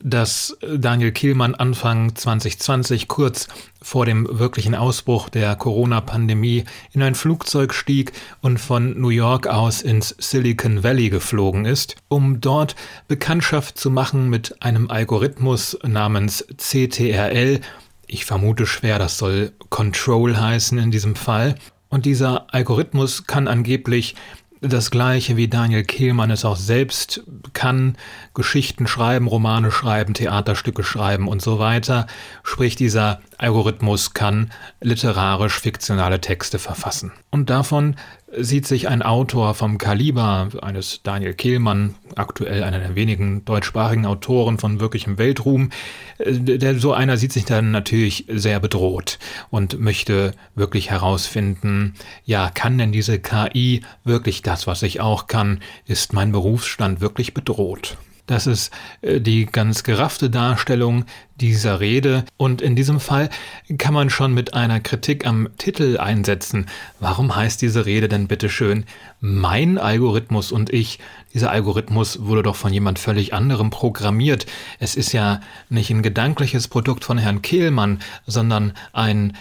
dass 0.02 0.56
Daniel 0.60 1.12
Kielmann 1.12 1.54
Anfang 1.54 2.14
2020, 2.14 3.06
kurz 3.06 3.48
vor 3.82 4.06
dem 4.06 4.26
wirklichen 4.30 4.74
Ausbruch 4.74 5.28
der 5.28 5.56
Corona-Pandemie, 5.56 6.64
in 6.92 7.02
ein 7.02 7.14
Flugzeug 7.14 7.74
stieg 7.74 8.12
und 8.40 8.58
von 8.58 8.98
New 8.98 9.10
York 9.10 9.46
aus 9.46 9.82
ins 9.82 10.14
Silicon 10.18 10.82
Valley 10.82 11.10
geflogen 11.10 11.64
ist, 11.64 11.96
um 12.08 12.40
dort 12.40 12.76
Bekanntschaft 13.08 13.78
zu 13.78 13.90
machen 13.90 14.30
mit 14.30 14.62
einem 14.62 14.90
Algorithmus 14.90 15.78
namens 15.82 16.46
CTRL. 16.56 17.60
Ich 18.06 18.24
vermute 18.24 18.66
schwer, 18.66 18.98
das 18.98 19.18
soll 19.18 19.52
Control 19.68 20.38
heißen 20.38 20.78
in 20.78 20.90
diesem 20.90 21.14
Fall. 21.14 21.56
Und 21.88 22.04
dieser 22.04 22.52
Algorithmus 22.52 23.26
kann 23.26 23.48
angeblich 23.48 24.16
das 24.68 24.90
gleiche 24.90 25.36
wie 25.36 25.48
Daniel 25.48 25.84
Kehlmann 25.84 26.30
es 26.30 26.44
auch 26.44 26.56
selbst 26.56 27.22
kann, 27.52 27.96
Geschichten 28.34 28.86
schreiben, 28.86 29.26
Romane 29.26 29.70
schreiben, 29.70 30.14
Theaterstücke 30.14 30.84
schreiben 30.84 31.28
und 31.28 31.42
so 31.42 31.58
weiter. 31.58 32.06
Sprich, 32.42 32.76
dieser 32.76 33.20
Algorithmus 33.38 34.14
kann 34.14 34.50
literarisch 34.80 35.60
fiktionale 35.60 36.20
Texte 36.20 36.58
verfassen. 36.58 37.12
Und 37.30 37.50
davon 37.50 37.96
sieht 38.38 38.66
sich 38.66 38.88
ein 38.88 39.02
Autor 39.02 39.54
vom 39.54 39.78
Kaliber 39.78 40.48
eines 40.60 41.00
Daniel 41.02 41.34
Kehlmann, 41.34 41.94
aktuell 42.16 42.62
einer 42.62 42.78
der 42.78 42.94
wenigen 42.94 43.44
deutschsprachigen 43.44 44.06
Autoren 44.06 44.58
von 44.58 44.80
wirklichem 44.80 45.18
Weltruhm, 45.18 45.70
äh, 46.18 46.32
der 46.32 46.78
so 46.78 46.92
einer 46.92 47.16
sieht 47.16 47.32
sich 47.32 47.44
dann 47.44 47.70
natürlich 47.70 48.26
sehr 48.28 48.60
bedroht 48.60 49.18
und 49.50 49.78
möchte 49.78 50.32
wirklich 50.54 50.90
herausfinden, 50.90 51.94
ja, 52.24 52.50
kann 52.50 52.78
denn 52.78 52.92
diese 52.92 53.18
KI 53.18 53.82
wirklich 54.04 54.42
das, 54.42 54.66
was 54.66 54.82
ich 54.82 55.00
auch 55.00 55.26
kann? 55.26 55.60
Ist 55.86 56.12
mein 56.12 56.32
Berufsstand 56.32 57.00
wirklich 57.00 57.34
bedroht? 57.34 57.96
Das 58.26 58.46
ist 58.46 58.72
äh, 59.02 59.20
die 59.20 59.46
ganz 59.46 59.84
geraffte 59.84 60.30
Darstellung 60.30 61.04
dieser 61.36 61.80
Rede. 61.80 62.24
Und 62.36 62.62
in 62.62 62.76
diesem 62.76 62.98
Fall 62.98 63.28
kann 63.78 63.94
man 63.94 64.10
schon 64.10 64.34
mit 64.34 64.54
einer 64.54 64.80
Kritik 64.80 65.26
am 65.26 65.48
Titel 65.58 65.98
einsetzen. 65.98 66.66
Warum 66.98 67.36
heißt 67.36 67.60
diese 67.62 67.86
Rede 67.86 68.08
denn 68.08 68.26
bitteschön 68.26 68.84
Mein 69.20 69.78
Algorithmus 69.78 70.50
und 70.50 70.72
ich? 70.72 70.98
Dieser 71.34 71.50
Algorithmus 71.50 72.24
wurde 72.24 72.42
doch 72.42 72.56
von 72.56 72.72
jemand 72.72 72.98
völlig 72.98 73.34
anderem 73.34 73.70
programmiert. 73.70 74.46
Es 74.78 74.96
ist 74.96 75.12
ja 75.12 75.40
nicht 75.68 75.90
ein 75.90 76.02
gedankliches 76.02 76.68
Produkt 76.68 77.04
von 77.04 77.18
Herrn 77.18 77.42
Kehlmann, 77.42 78.00
sondern 78.26 78.72
ein 78.92 79.34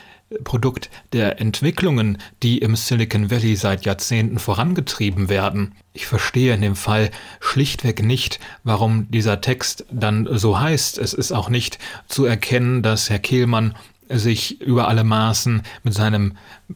Produkt 0.44 0.90
der 1.14 1.40
Entwicklungen, 1.40 2.18
die 2.42 2.58
im 2.58 2.76
Silicon 2.76 3.30
Valley 3.30 3.56
seit 3.56 3.86
Jahrzehnten 3.86 4.40
vorangetrieben 4.40 5.30
werden. 5.30 5.76
Ich 5.94 6.08
verstehe 6.08 6.54
in 6.54 6.62
dem 6.62 6.76
Fall 6.76 7.12
schlichtweg 7.40 8.04
nicht, 8.04 8.40
warum 8.64 9.10
dieser 9.12 9.42
Text 9.42 9.86
dann 9.92 10.28
so 10.32 10.60
heißt. 10.60 10.98
Es 10.98 11.14
ist 11.14 11.32
auch 11.32 11.50
nicht 11.50 11.78
zu 12.08 12.26
erkennen, 12.26 12.82
dass 12.82 13.10
Herr 13.10 13.20
Kehlmann 13.20 13.76
sich 14.10 14.62
über 14.62 14.88
alle 14.88 15.04
Maßen 15.04 15.64
mit 15.84 15.94
seinem, 15.94 16.34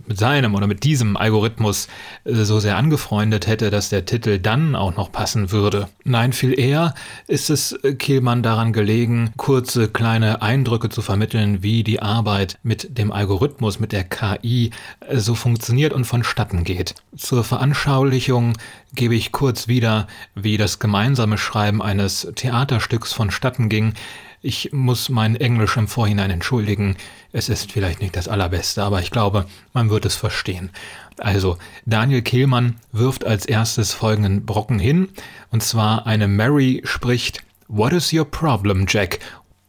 mit 0.08 0.18
seinem 0.18 0.56
oder 0.56 0.68
mit 0.68 0.84
diesem 0.84 1.18
Algorithmus 1.18 1.88
äh, 2.24 2.34
so 2.34 2.60
sehr 2.60 2.78
angefreundet 2.78 3.48
hätte, 3.48 3.70
dass 3.70 3.90
der 3.90 4.06
Titel 4.06 4.40
dann 4.40 4.76
auch 4.76 4.96
noch 4.96 5.12
passen 5.12 5.52
würde. 5.52 5.90
Nein, 6.04 6.34
viel 6.34 6.58
eher 6.60 6.94
ist 7.28 7.50
es 7.50 7.78
Kehlmann 7.98 8.44
daran 8.44 8.74
gelegen, 8.74 9.32
kurze 9.38 9.88
kleine 9.88 10.42
Eindrücke 10.42 10.90
zu 10.90 11.02
vermitteln, 11.02 11.64
wie 11.64 11.84
die 11.84 12.02
Arbeit 12.02 12.58
mit 12.64 12.98
dem 12.98 13.12
Algorithmus, 13.12 13.80
mit 13.80 13.92
der 13.92 14.04
KI 14.04 14.72
äh, 15.02 15.18
so 15.18 15.36
funktioniert 15.36 15.94
und 15.94 16.06
vonstatten 16.06 16.64
geht. 16.64 16.96
Zur 17.16 17.44
Veranschaulichung 17.44 18.58
gebe 18.94 19.16
ich 19.16 19.32
kurz 19.32 19.68
wieder, 19.68 20.08
wie 20.36 20.58
das 20.58 20.80
gemeinsame 20.80 21.38
Schreiben 21.38 21.82
eines 21.82 22.28
Theaterstücks 22.36 23.14
vonstatten 23.14 23.70
ging, 23.70 23.94
ich 24.42 24.72
muss 24.72 25.10
mein 25.10 25.36
Englisch 25.36 25.76
im 25.78 25.88
Vorhinein 25.88 26.32
entschuldigen. 26.32 26.96
Es 27.32 27.50
ist 27.50 27.72
vielleicht 27.72 28.02
nicht 28.02 28.16
das 28.16 28.28
allerbeste, 28.28 28.84
aber 28.84 29.02
ich 29.02 29.12
glaube, 29.12 29.46
man 29.74 29.90
wird 29.90 30.06
es 30.06 30.16
verstehen. 30.16 30.70
Also, 31.18 31.58
Daniel 31.86 32.22
Kehlmann 32.22 32.78
wirft 32.92 33.26
als 33.26 33.46
erstes 33.46 33.94
folgenden 33.94 34.46
Brocken 34.46 34.80
hin, 34.80 35.10
und 35.52 35.62
zwar 35.62 36.08
eine 36.08 36.28
Mary 36.28 36.82
spricht 36.86 37.44
What 37.68 37.94
is 37.94 38.14
your 38.14 38.26
problem, 38.26 38.86
Jack? 38.88 39.20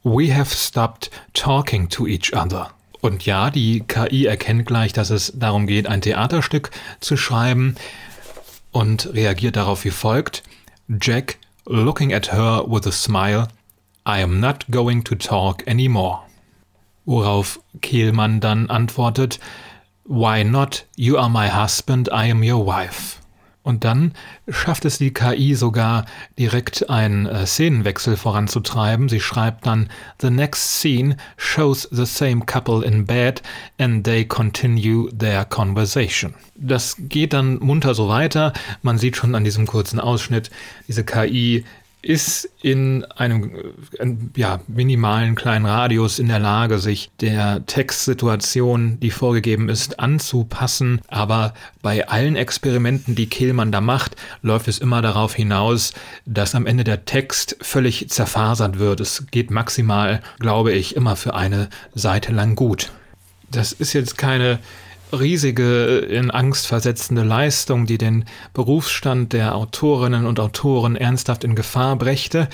We 0.05 0.35
have 0.35 0.55
stopped 0.55 1.11
talking 1.35 1.89
to 1.91 2.07
each 2.07 2.33
other. 2.33 2.71
Und 3.01 3.27
ja, 3.27 3.51
die 3.51 3.81
KI 3.81 4.27
erkennt 4.27 4.67
gleich, 4.67 4.93
dass 4.93 5.11
es 5.11 5.33
darum 5.35 5.67
geht, 5.67 5.87
ein 5.87 6.01
Theaterstück 6.01 6.71
zu 7.01 7.17
schreiben 7.17 7.75
und 8.71 9.13
reagiert 9.13 9.57
darauf 9.57 9.85
wie 9.85 9.91
folgt. 9.91 10.43
Jack, 11.01 11.39
looking 11.67 12.15
at 12.15 12.33
her 12.33 12.65
with 12.67 12.87
a 12.87 12.93
smile, 12.93 13.49
I 14.07 14.23
am 14.23 14.41
not 14.41 14.67
going 14.71 15.05
to 15.05 15.15
talk 15.15 15.67
anymore. 15.67 16.21
Worauf 17.05 17.61
Kehlmann 17.81 18.41
dann 18.41 18.71
antwortet, 18.71 19.41
Why 20.05 20.43
not? 20.43 20.87
You 20.97 21.19
are 21.19 21.31
my 21.31 21.49
husband, 21.49 22.09
I 22.09 22.31
am 22.31 22.43
your 22.43 22.67
wife. 22.67 23.21
Und 23.63 23.85
dann 23.85 24.15
schafft 24.49 24.87
es 24.87 24.97
die 24.97 25.13
KI 25.13 25.55
sogar 25.55 26.07
direkt 26.39 26.89
einen 26.89 27.27
äh, 27.27 27.47
Szenenwechsel 27.47 28.17
voranzutreiben. 28.17 29.11
Sie 29.11 29.21
schreibt 29.21 29.67
dann 29.67 29.91
The 30.21 30.31
next 30.31 30.81
scene 30.81 31.17
shows 31.37 31.87
the 31.91 32.07
same 32.07 32.47
couple 32.47 32.83
in 32.85 33.05
bed 33.05 33.43
and 33.79 34.03
they 34.03 34.25
continue 34.25 35.11
their 35.11 35.45
conversation. 35.45 36.35
Das 36.55 36.97
geht 36.99 37.35
dann 37.35 37.59
munter 37.59 37.95
so 37.95 38.09
weiter. 38.09 38.55
Man 38.81 38.97
sieht 38.97 39.17
schon 39.17 39.35
an 39.35 39.45
diesem 39.45 39.67
kurzen 39.67 40.01
Ausschnitt, 40.01 40.51
diese 40.89 41.05
KI 41.05 41.65
ist 42.03 42.49
in 42.63 43.05
einem 43.05 43.55
äh, 43.99 44.17
ja, 44.37 44.61
minimalen 44.67 45.35
kleinen 45.35 45.67
Radius 45.67 46.19
in 46.19 46.29
der 46.29 46.39
Lage, 46.39 46.79
sich 46.79 47.11
der 47.21 47.65
Textsituation, 47.67 48.99
die 49.01 49.11
vorgegeben 49.11 49.69
ist, 49.69 50.01
anzupassen. 50.01 51.01
Aber 51.09 51.55
bei 51.83 52.09
allen 52.09 52.37
Experimenten, 52.37 53.15
die 53.15 53.29
Kehlmann 53.29 53.73
da 53.73 53.81
macht, 53.81 54.17
läuft 54.43 54.69
es 54.69 54.79
immer 54.79 55.03
darauf 55.03 55.35
hinaus, 55.35 55.93
dass 56.25 56.55
am 56.55 56.67
Ende 56.67 56.85
der 56.85 57.05
Text 57.05 57.57
völlig 57.61 58.09
zerfasert 58.09 58.79
wird. 58.79 59.01
Es 59.01 59.27
geht 59.31 59.51
maximal, 59.51 60.21
glaube 60.39 60.73
ich, 60.73 60.97
immer 60.97 61.17
für 61.17 61.35
eine 61.35 61.69
Seite 61.95 62.33
lang 62.33 62.55
gut. 62.57 62.91
Das 63.51 63.73
ist 63.73 63.93
jetzt 63.93 64.17
keine 64.17 64.59
riesige, 65.13 65.99
in 65.99 66.31
Angst 66.31 66.67
versetzende 66.67 67.23
Leistung, 67.23 67.87
die 67.87 67.99
den 67.99 68.25
Berufsstand 68.53 69.33
der 69.33 69.55
Autorinnen 69.55 70.27
und 70.27 70.41
Autoren 70.41 70.97
ernsthaft 70.97 71.45
in 71.45 71.55
Gefahr 71.55 71.97
brächte. 71.97 72.49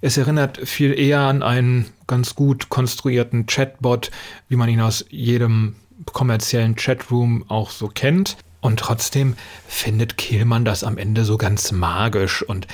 Es 0.00 0.16
erinnert 0.16 0.58
viel 0.68 0.98
eher 0.98 1.20
an 1.20 1.42
einen 1.42 1.86
ganz 2.06 2.34
gut 2.34 2.68
konstruierten 2.68 3.46
Chatbot, 3.46 4.10
wie 4.48 4.56
man 4.56 4.68
ihn 4.68 4.80
aus 4.80 5.04
jedem 5.08 5.76
kommerziellen 6.12 6.76
Chatroom 6.76 7.44
auch 7.48 7.70
so 7.70 7.88
kennt. 7.88 8.36
Und 8.60 8.80
trotzdem 8.80 9.36
findet 9.68 10.16
Kehlmann 10.16 10.64
das 10.64 10.82
am 10.82 10.98
Ende 10.98 11.24
so 11.24 11.36
ganz 11.36 11.70
magisch 11.70 12.42
und 12.42 12.66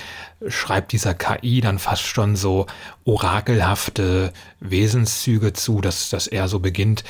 schreibt 0.49 0.93
dieser 0.93 1.13
KI 1.13 1.61
dann 1.61 1.79
fast 1.79 2.05
schon 2.05 2.35
so 2.35 2.67
orakelhafte 3.05 4.33
Wesenszüge 4.61 5.53
zu, 5.53 5.81
dass, 5.81 6.09
dass 6.09 6.27
er 6.27 6.49
so 6.49 6.61
beginnt, 6.61 7.05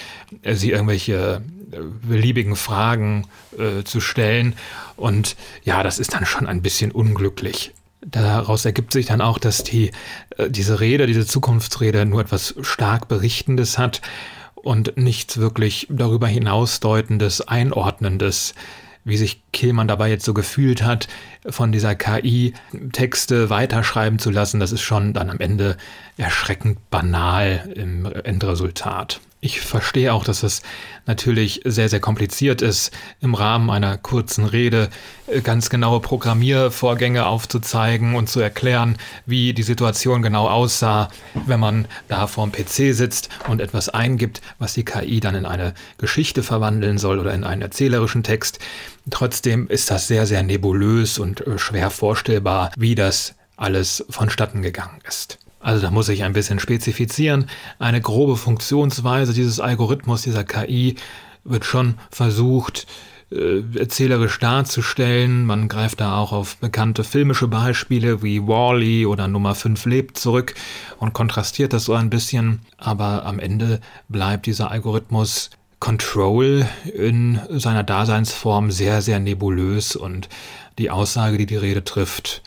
sie 0.45 0.71
irgendwelche 0.71 1.43
äh, 1.45 1.52
beliebigen 1.81 2.57
Fragen 2.57 3.27
äh, 3.59 3.85
zu 3.85 4.01
stellen. 4.01 4.55
Und 4.97 5.37
ja, 5.65 5.83
das 5.83 5.99
ist 5.99 6.15
dann 6.15 6.27
schon 6.27 6.47
ein 6.47 6.63
bisschen 6.63 6.93
unglücklich. 6.93 7.73
Daraus 8.05 8.65
ergibt 8.65 8.93
sich 8.93 9.07
dann 9.07 9.21
auch, 9.21 9.39
dass 9.39 9.63
die, 9.63 9.93
äh, 10.37 10.51
diese 10.51 10.81
Rede, 10.81 11.07
diese 11.07 11.27
Zukunftsrede 11.27 12.05
nur 12.05 12.21
etwas 12.21 12.55
stark 12.63 13.09
Berichtendes 13.09 13.79
hat 13.79 14.03
und 14.55 14.97
nichts 14.97 15.39
wirklich 15.39 15.87
darüber 15.91 16.27
hinausdeutendes, 16.27 17.43
einordnendes, 17.43 18.55
wie 19.05 19.17
sich 19.17 19.43
Kehlmann 19.53 19.89
dabei 19.89 20.11
jetzt 20.11 20.25
so 20.25 20.35
gefühlt 20.35 20.83
hat, 20.83 21.09
von 21.49 21.73
dieser 21.73 21.95
KI 21.95 22.55
Texte 22.93 23.51
weiterschreiben 23.51 24.19
zu 24.19 24.31
lassen, 24.31 24.61
das 24.61 24.73
ist 24.73 24.83
schon 24.83 25.13
dann 25.13 25.31
am 25.31 25.41
Ende 25.41 25.77
erschreckend 26.17 26.91
banal 26.91 27.73
im 27.75 28.07
Endresultat. 28.07 29.21
Ich 29.45 29.61
verstehe 29.61 30.15
auch, 30.15 30.23
dass 30.23 30.45
es 30.45 30.63
natürlich 31.05 31.63
sehr, 31.65 31.89
sehr 31.89 31.99
kompliziert 31.99 32.63
ist, 32.63 32.93
im 33.21 33.35
Rahmen 33.35 33.71
einer 33.71 33.99
kurzen 33.99 34.45
Rede 34.45 34.89
äh, 35.27 35.41
ganz 35.41 35.69
genaue 35.69 35.99
Programmiervorgänge 35.99 37.27
aufzuzeigen 37.27 38.15
und 38.15 38.29
zu 38.29 38.39
erklären, 38.39 38.99
wie 39.27 39.53
die 39.53 39.65
Situation 39.65 40.23
genau 40.23 40.49
aussah, 40.49 41.09
wenn 41.35 41.59
man 41.59 41.89
da 42.07 42.29
vorm 42.29 42.53
PC 42.53 42.95
sitzt 42.95 43.31
und 43.49 43.61
etwas 43.61 43.89
eingibt, 43.89 44.43
was 44.61 44.75
die 44.75 44.85
KI 44.85 45.19
dann 45.19 45.35
in 45.35 45.45
eine 45.45 45.75
Geschichte 45.99 46.45
verwandeln 46.45 46.99
soll 46.99 47.19
oder 47.19 47.35
in 47.35 47.43
einen 47.43 47.63
erzählerischen 47.63 48.23
Text. 48.23 48.61
Trotzdem 49.11 49.67
ist 49.67 49.91
das 49.91 50.07
sehr, 50.07 50.27
sehr 50.27 50.45
nebulös 50.45 51.19
und 51.19 51.45
äh, 51.45 51.59
schwer 51.59 51.91
vorstellbar, 51.91 52.71
wie 52.77 52.95
das 52.95 53.35
alles 53.57 54.05
vonstatten 54.09 54.63
gegangen 54.63 55.01
ist. 55.09 55.42
Also 55.63 55.81
da 55.81 55.91
muss 55.91 56.09
ich 56.09 56.25
ein 56.25 56.33
bisschen 56.33 56.59
spezifizieren. 56.59 57.47
Eine 57.79 58.01
grobe 58.01 58.37
Funktionsweise 58.37 59.33
dieses 59.33 59.61
Algorithmus, 59.61 60.23
dieser 60.23 60.45
KI, 60.45 60.97
wird 61.45 61.65
schon 61.65 61.95
versucht, 62.11 62.87
äh, 63.31 63.63
erzählerisch 63.79 64.39
darzustellen. 64.39 65.47
Man 65.47 65.69
greift 65.69 66.01
da 66.01 66.19
auch 66.19 66.33
auf 66.33 66.57
bekannte 66.57 67.05
filmische 67.05 67.49
Beispiele 67.49 68.23
wie 68.23 68.43
Wally 68.43 69.05
-E 69.05 69.07
oder 69.07 69.29
Nummer 69.29 69.55
5 69.55 69.87
lebt 69.87 70.19
zurück 70.19 70.55
und 70.99 71.13
kontrastiert 71.13 71.73
das 71.73 71.85
so 71.85 71.95
ein 71.95 72.11
bisschen. 72.11 72.61
Aber 72.77 73.25
am 73.25 73.39
Ende 73.39 73.81
bleibt 74.09 74.47
dieser 74.47 74.71
Algorithmus 74.71 75.51
Control 75.81 76.67
in 76.95 77.41
seiner 77.51 77.83
Daseinsform 77.83 78.71
sehr, 78.71 79.03
sehr 79.03 79.19
nebulös 79.19 79.97
und 79.97 80.29
die 80.79 80.91
Aussage, 80.91 81.39
die 81.39 81.47
die 81.47 81.57
Rede 81.57 81.83
trifft, 81.83 82.43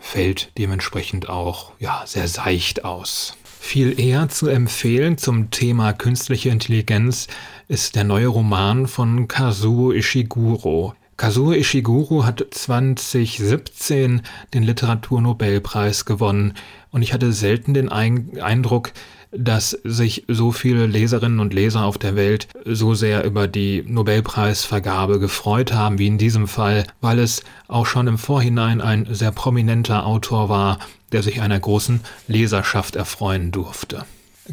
fällt 0.00 0.50
dementsprechend 0.58 1.28
auch 1.28 1.72
ja, 1.78 2.02
sehr 2.06 2.26
seicht 2.26 2.84
aus. 2.84 3.36
Viel 3.60 4.00
eher 4.00 4.28
zu 4.28 4.48
empfehlen 4.48 5.18
zum 5.18 5.50
Thema 5.50 5.92
künstliche 5.92 6.48
Intelligenz 6.48 7.28
ist 7.68 7.94
der 7.94 8.04
neue 8.04 8.26
Roman 8.26 8.88
von 8.88 9.28
Kazuo 9.28 9.92
Ishiguro. 9.92 10.94
Kazuo 11.16 11.52
Ishiguro 11.52 12.24
hat 12.24 12.44
2017 12.50 14.22
den 14.54 14.62
Literaturnobelpreis 14.62 16.06
gewonnen 16.06 16.54
und 16.90 17.02
ich 17.02 17.12
hatte 17.12 17.32
selten 17.32 17.74
den 17.74 17.90
Eindruck, 17.90 18.92
dass 19.32 19.70
sich 19.84 20.24
so 20.28 20.52
viele 20.52 20.86
Leserinnen 20.86 21.40
und 21.40 21.54
Leser 21.54 21.84
auf 21.84 21.98
der 21.98 22.16
Welt 22.16 22.48
so 22.64 22.94
sehr 22.94 23.24
über 23.24 23.46
die 23.46 23.84
Nobelpreisvergabe 23.86 25.18
gefreut 25.18 25.72
haben 25.72 25.98
wie 25.98 26.08
in 26.08 26.18
diesem 26.18 26.48
Fall, 26.48 26.84
weil 27.00 27.18
es 27.18 27.42
auch 27.68 27.86
schon 27.86 28.06
im 28.06 28.18
Vorhinein 28.18 28.80
ein 28.80 29.06
sehr 29.10 29.32
prominenter 29.32 30.06
Autor 30.06 30.48
war, 30.48 30.78
der 31.12 31.22
sich 31.22 31.40
einer 31.40 31.58
großen 31.58 32.00
Leserschaft 32.28 32.96
erfreuen 32.96 33.52
durfte. 33.52 34.04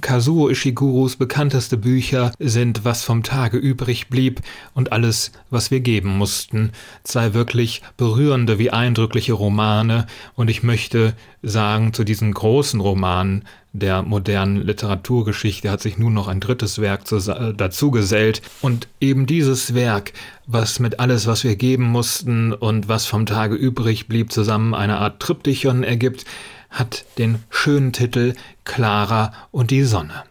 Kazuo 0.01 0.49
Ishigurus 0.49 1.15
bekannteste 1.15 1.77
Bücher 1.77 2.31
sind 2.39 2.85
Was 2.85 3.03
vom 3.03 3.23
Tage 3.23 3.57
übrig 3.57 4.07
blieb 4.09 4.41
und 4.73 4.91
Alles, 4.91 5.31
was 5.49 5.71
wir 5.71 5.79
geben 5.79 6.17
mussten, 6.17 6.71
zwei 7.03 7.33
wirklich 7.33 7.81
berührende 7.97 8.59
wie 8.59 8.71
eindrückliche 8.71 9.33
Romane, 9.33 10.07
und 10.35 10.49
ich 10.49 10.63
möchte 10.63 11.13
sagen, 11.43 11.93
zu 11.93 12.03
diesen 12.03 12.33
großen 12.33 12.79
Romanen 12.79 13.43
der 13.73 14.01
modernen 14.01 14.57
Literaturgeschichte 14.57 15.69
hat 15.69 15.81
sich 15.81 15.97
nun 15.97 16.13
noch 16.13 16.27
ein 16.27 16.39
drittes 16.39 16.79
Werk 16.79 17.03
dazu 17.57 17.91
gesellt, 17.91 18.41
und 18.61 18.87
eben 18.99 19.25
dieses 19.25 19.73
Werk, 19.73 20.13
was 20.45 20.79
mit 20.79 20.99
alles, 20.99 21.27
was 21.27 21.43
wir 21.43 21.55
geben 21.55 21.83
mussten 21.83 22.53
und 22.53 22.87
was 22.87 23.05
vom 23.05 23.25
Tage 23.25 23.55
übrig 23.55 24.07
blieb, 24.07 24.31
zusammen 24.31 24.73
eine 24.73 24.97
Art 24.97 25.19
Triptychon 25.19 25.83
ergibt, 25.83 26.25
hat 26.69 27.05
den 27.17 27.43
schönen 27.49 27.93
Titel 27.93 28.33
Clara 28.63 29.33
und 29.51 29.71
die 29.71 29.83
Sonne. 29.83 30.23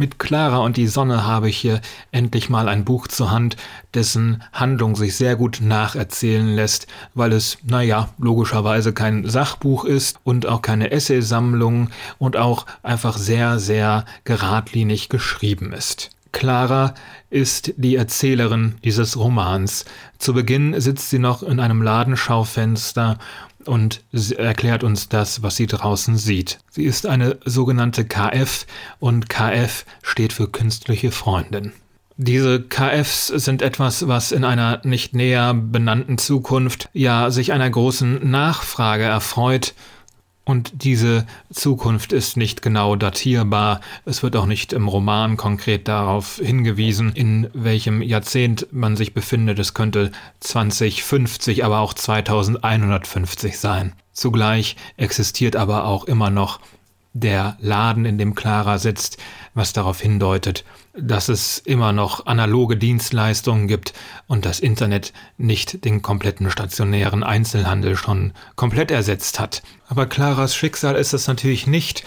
Mit 0.00 0.18
Clara 0.18 0.60
und 0.60 0.78
die 0.78 0.86
Sonne 0.86 1.26
habe 1.26 1.50
ich 1.50 1.58
hier 1.58 1.82
endlich 2.10 2.48
mal 2.48 2.70
ein 2.70 2.86
Buch 2.86 3.06
zur 3.06 3.30
Hand, 3.30 3.58
dessen 3.92 4.42
Handlung 4.50 4.96
sich 4.96 5.14
sehr 5.14 5.36
gut 5.36 5.58
nacherzählen 5.60 6.48
lässt, 6.48 6.86
weil 7.12 7.32
es, 7.32 7.58
naja, 7.64 8.08
logischerweise 8.16 8.94
kein 8.94 9.28
Sachbuch 9.28 9.84
ist 9.84 10.18
und 10.24 10.46
auch 10.46 10.62
keine 10.62 10.90
Essaysammlung 10.90 11.90
und 12.16 12.38
auch 12.38 12.64
einfach 12.82 13.18
sehr, 13.18 13.58
sehr 13.58 14.06
geradlinig 14.24 15.10
geschrieben 15.10 15.74
ist. 15.74 16.08
Clara 16.32 16.94
ist 17.28 17.74
die 17.76 17.96
Erzählerin 17.96 18.76
dieses 18.84 19.18
Romans. 19.18 19.84
Zu 20.18 20.32
Beginn 20.32 20.80
sitzt 20.80 21.10
sie 21.10 21.18
noch 21.18 21.42
in 21.42 21.60
einem 21.60 21.82
Ladenschaufenster 21.82 23.18
und 23.66 24.02
erklärt 24.36 24.84
uns 24.84 25.08
das, 25.08 25.42
was 25.42 25.56
sie 25.56 25.66
draußen 25.66 26.16
sieht. 26.16 26.58
Sie 26.70 26.84
ist 26.84 27.06
eine 27.06 27.38
sogenannte 27.44 28.04
KF 28.04 28.66
und 28.98 29.28
KF 29.28 29.84
steht 30.02 30.32
für 30.32 30.48
künstliche 30.48 31.12
Freundin. 31.12 31.72
Diese 32.16 32.60
KFs 32.60 33.28
sind 33.28 33.62
etwas, 33.62 34.06
was 34.06 34.30
in 34.30 34.44
einer 34.44 34.80
nicht 34.84 35.14
näher 35.14 35.54
benannten 35.54 36.18
Zukunft 36.18 36.90
ja 36.92 37.30
sich 37.30 37.52
einer 37.52 37.70
großen 37.70 38.30
Nachfrage 38.30 39.04
erfreut 39.04 39.72
und 40.44 40.84
diese 40.84 41.26
Zukunft 41.52 42.12
ist 42.12 42.36
nicht 42.36 42.62
genau 42.62 42.96
datierbar. 42.96 43.80
Es 44.04 44.22
wird 44.22 44.36
auch 44.36 44.46
nicht 44.46 44.72
im 44.72 44.88
Roman 44.88 45.36
konkret 45.36 45.86
darauf 45.86 46.40
hingewiesen, 46.42 47.12
in 47.12 47.48
welchem 47.52 48.02
Jahrzehnt 48.02 48.66
man 48.72 48.96
sich 48.96 49.14
befindet. 49.14 49.58
Es 49.58 49.74
könnte 49.74 50.10
2050, 50.40 51.64
aber 51.64 51.80
auch 51.80 51.94
2150 51.94 53.58
sein. 53.58 53.92
Zugleich 54.12 54.76
existiert 54.96 55.56
aber 55.56 55.84
auch 55.84 56.04
immer 56.04 56.30
noch 56.30 56.58
der 57.12 57.56
Laden, 57.60 58.04
in 58.04 58.18
dem 58.18 58.34
Clara 58.34 58.78
sitzt, 58.78 59.18
was 59.54 59.72
darauf 59.72 60.00
hindeutet, 60.00 60.64
dass 61.02 61.28
es 61.28 61.58
immer 61.58 61.92
noch 61.92 62.26
analoge 62.26 62.76
Dienstleistungen 62.76 63.68
gibt 63.68 63.92
und 64.26 64.44
das 64.44 64.60
Internet 64.60 65.12
nicht 65.38 65.84
den 65.84 66.02
kompletten 66.02 66.50
stationären 66.50 67.22
Einzelhandel 67.22 67.96
schon 67.96 68.32
komplett 68.56 68.90
ersetzt 68.90 69.40
hat. 69.40 69.62
Aber 69.88 70.06
Claras 70.06 70.54
Schicksal 70.54 70.96
ist 70.96 71.12
es 71.12 71.26
natürlich 71.26 71.66
nicht, 71.66 72.04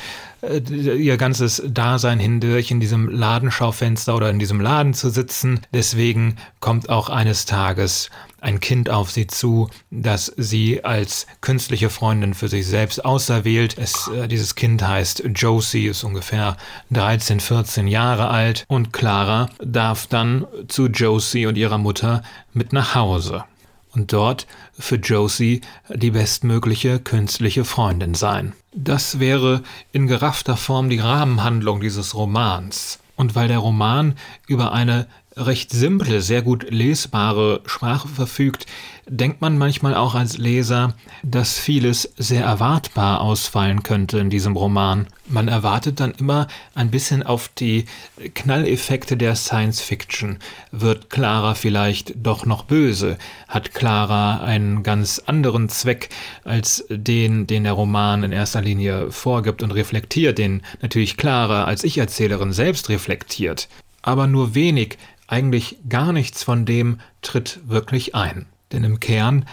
ihr 0.69 1.17
ganzes 1.17 1.63
Dasein 1.65 2.19
hindurch 2.19 2.71
in 2.71 2.79
diesem 2.79 3.08
Ladenschaufenster 3.10 4.15
oder 4.15 4.29
in 4.29 4.39
diesem 4.39 4.60
Laden 4.60 4.93
zu 4.93 5.10
sitzen. 5.10 5.62
Deswegen 5.73 6.36
kommt 6.60 6.89
auch 6.89 7.10
eines 7.10 7.45
Tages 7.45 8.10
ein 8.41 8.60
Kind 8.60 8.89
auf 8.89 9.10
sie 9.10 9.27
zu, 9.27 9.69
das 9.89 10.34
sie 10.36 10.84
als 10.84 11.27
künstliche 11.39 11.89
Freundin 11.89 12.34
für 12.34 12.49
sich 12.49 12.67
selbst 12.67 13.06
auserwählt. 13.06 13.77
Es, 13.77 14.10
äh, 14.10 14.27
dieses 14.27 14.56
Kind 14.56 14.86
heißt 14.86 15.23
Josie, 15.34 15.88
ist 15.88 16.03
ungefähr 16.03 16.58
13, 16.91 17.39
14 17.39 17.88
Jahre 17.88 18.27
alt 18.27 18.65
und 18.67 18.91
Clara 18.91 19.49
darf 19.63 20.08
dann 20.08 20.45
zu 20.67 20.88
Josie 20.88 21.45
und 21.45 21.58
ihrer 21.58 21.77
Mutter 21.77 22.21
mit 22.53 22.73
nach 22.73 22.95
Hause 22.95 23.45
und 23.93 24.13
dort 24.13 24.47
für 24.77 24.95
Josie 24.95 25.62
die 25.93 26.12
bestmögliche 26.12 26.99
künstliche 26.99 27.65
Freundin 27.65 28.13
sein. 28.13 28.53
Das 28.73 29.19
wäre 29.19 29.62
in 29.91 30.08
geraffter 30.08 30.58
Form 30.58 30.89
die 30.89 30.99
Rahmenhandlung 30.99 31.79
dieses 31.79 32.15
Romans. 32.15 32.99
Und 33.15 33.36
weil 33.36 33.47
der 33.47 33.60
Roman 33.60 34.15
über 34.47 34.73
eine 34.73 35.08
recht 35.38 35.71
simple, 35.71 36.21
sehr 36.21 36.41
gut 36.41 36.69
lesbare 36.69 37.62
Sprache 37.65 38.08
verfügt, 38.08 38.65
denkt 39.07 39.41
man 39.41 39.57
manchmal 39.57 39.95
auch 39.95 40.15
als 40.15 40.37
Leser, 40.37 40.95
dass 41.23 41.59
vieles 41.59 42.13
sehr 42.17 42.43
erwartbar 42.43 43.21
ausfallen 43.21 43.83
könnte 43.83 44.19
in 44.19 44.29
diesem 44.29 44.55
Roman. 44.55 45.07
Man 45.27 45.47
erwartet 45.47 45.99
dann 45.99 46.11
immer 46.11 46.47
ein 46.75 46.91
bisschen 46.91 47.23
auf 47.23 47.49
die 47.49 47.85
Knalleffekte 48.33 49.17
der 49.17 49.35
Science 49.35 49.81
Fiction. 49.81 50.37
Wird 50.71 51.09
Clara 51.09 51.55
vielleicht 51.55 52.13
doch 52.15 52.45
noch 52.45 52.63
böse? 52.63 53.17
Hat 53.47 53.73
Clara 53.73 54.41
einen 54.43 54.83
ganz 54.83 55.19
anderen 55.25 55.69
Zweck 55.69 56.09
als 56.43 56.85
den, 56.89 57.47
den 57.47 57.63
der 57.63 57.73
Roman 57.73 58.23
in 58.23 58.31
erster 58.31 58.61
Linie 58.61 59.11
vorgibt 59.11 59.63
und 59.63 59.71
reflektiert, 59.71 60.37
den 60.37 60.61
natürlich 60.81 61.17
Clara 61.17 61.65
als 61.65 61.83
Ich-Erzählerin 61.83 62.53
selbst 62.53 62.89
reflektiert? 62.89 63.67
Aber 64.01 64.27
nur 64.27 64.55
wenig 64.55 64.97
eigentlich 65.27 65.77
gar 65.87 66.13
nichts 66.13 66.43
von 66.43 66.65
dem 66.65 66.99
tritt 67.21 67.61
wirklich 67.65 68.15
ein. 68.15 68.45
Denn 68.73 68.83
im 68.83 68.99
Kern 68.99 69.45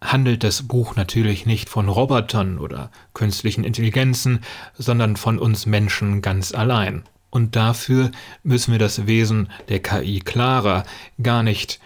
handelt 0.00 0.44
das 0.44 0.62
Buch 0.62 0.96
natürlich 0.96 1.44
nicht 1.44 1.68
von 1.68 1.88
Robotern 1.88 2.58
oder 2.58 2.90
künstlichen 3.14 3.64
Intelligenzen, 3.64 4.40
sondern 4.76 5.16
von 5.16 5.38
uns 5.38 5.66
Menschen 5.66 6.22
ganz 6.22 6.54
allein. 6.54 7.02
Und 7.30 7.56
dafür 7.56 8.10
müssen 8.42 8.72
wir 8.72 8.78
das 8.78 9.06
Wesen 9.06 9.50
der 9.68 9.80
KI 9.80 10.20
klarer 10.20 10.84
gar 11.22 11.42
nicht 11.42 11.80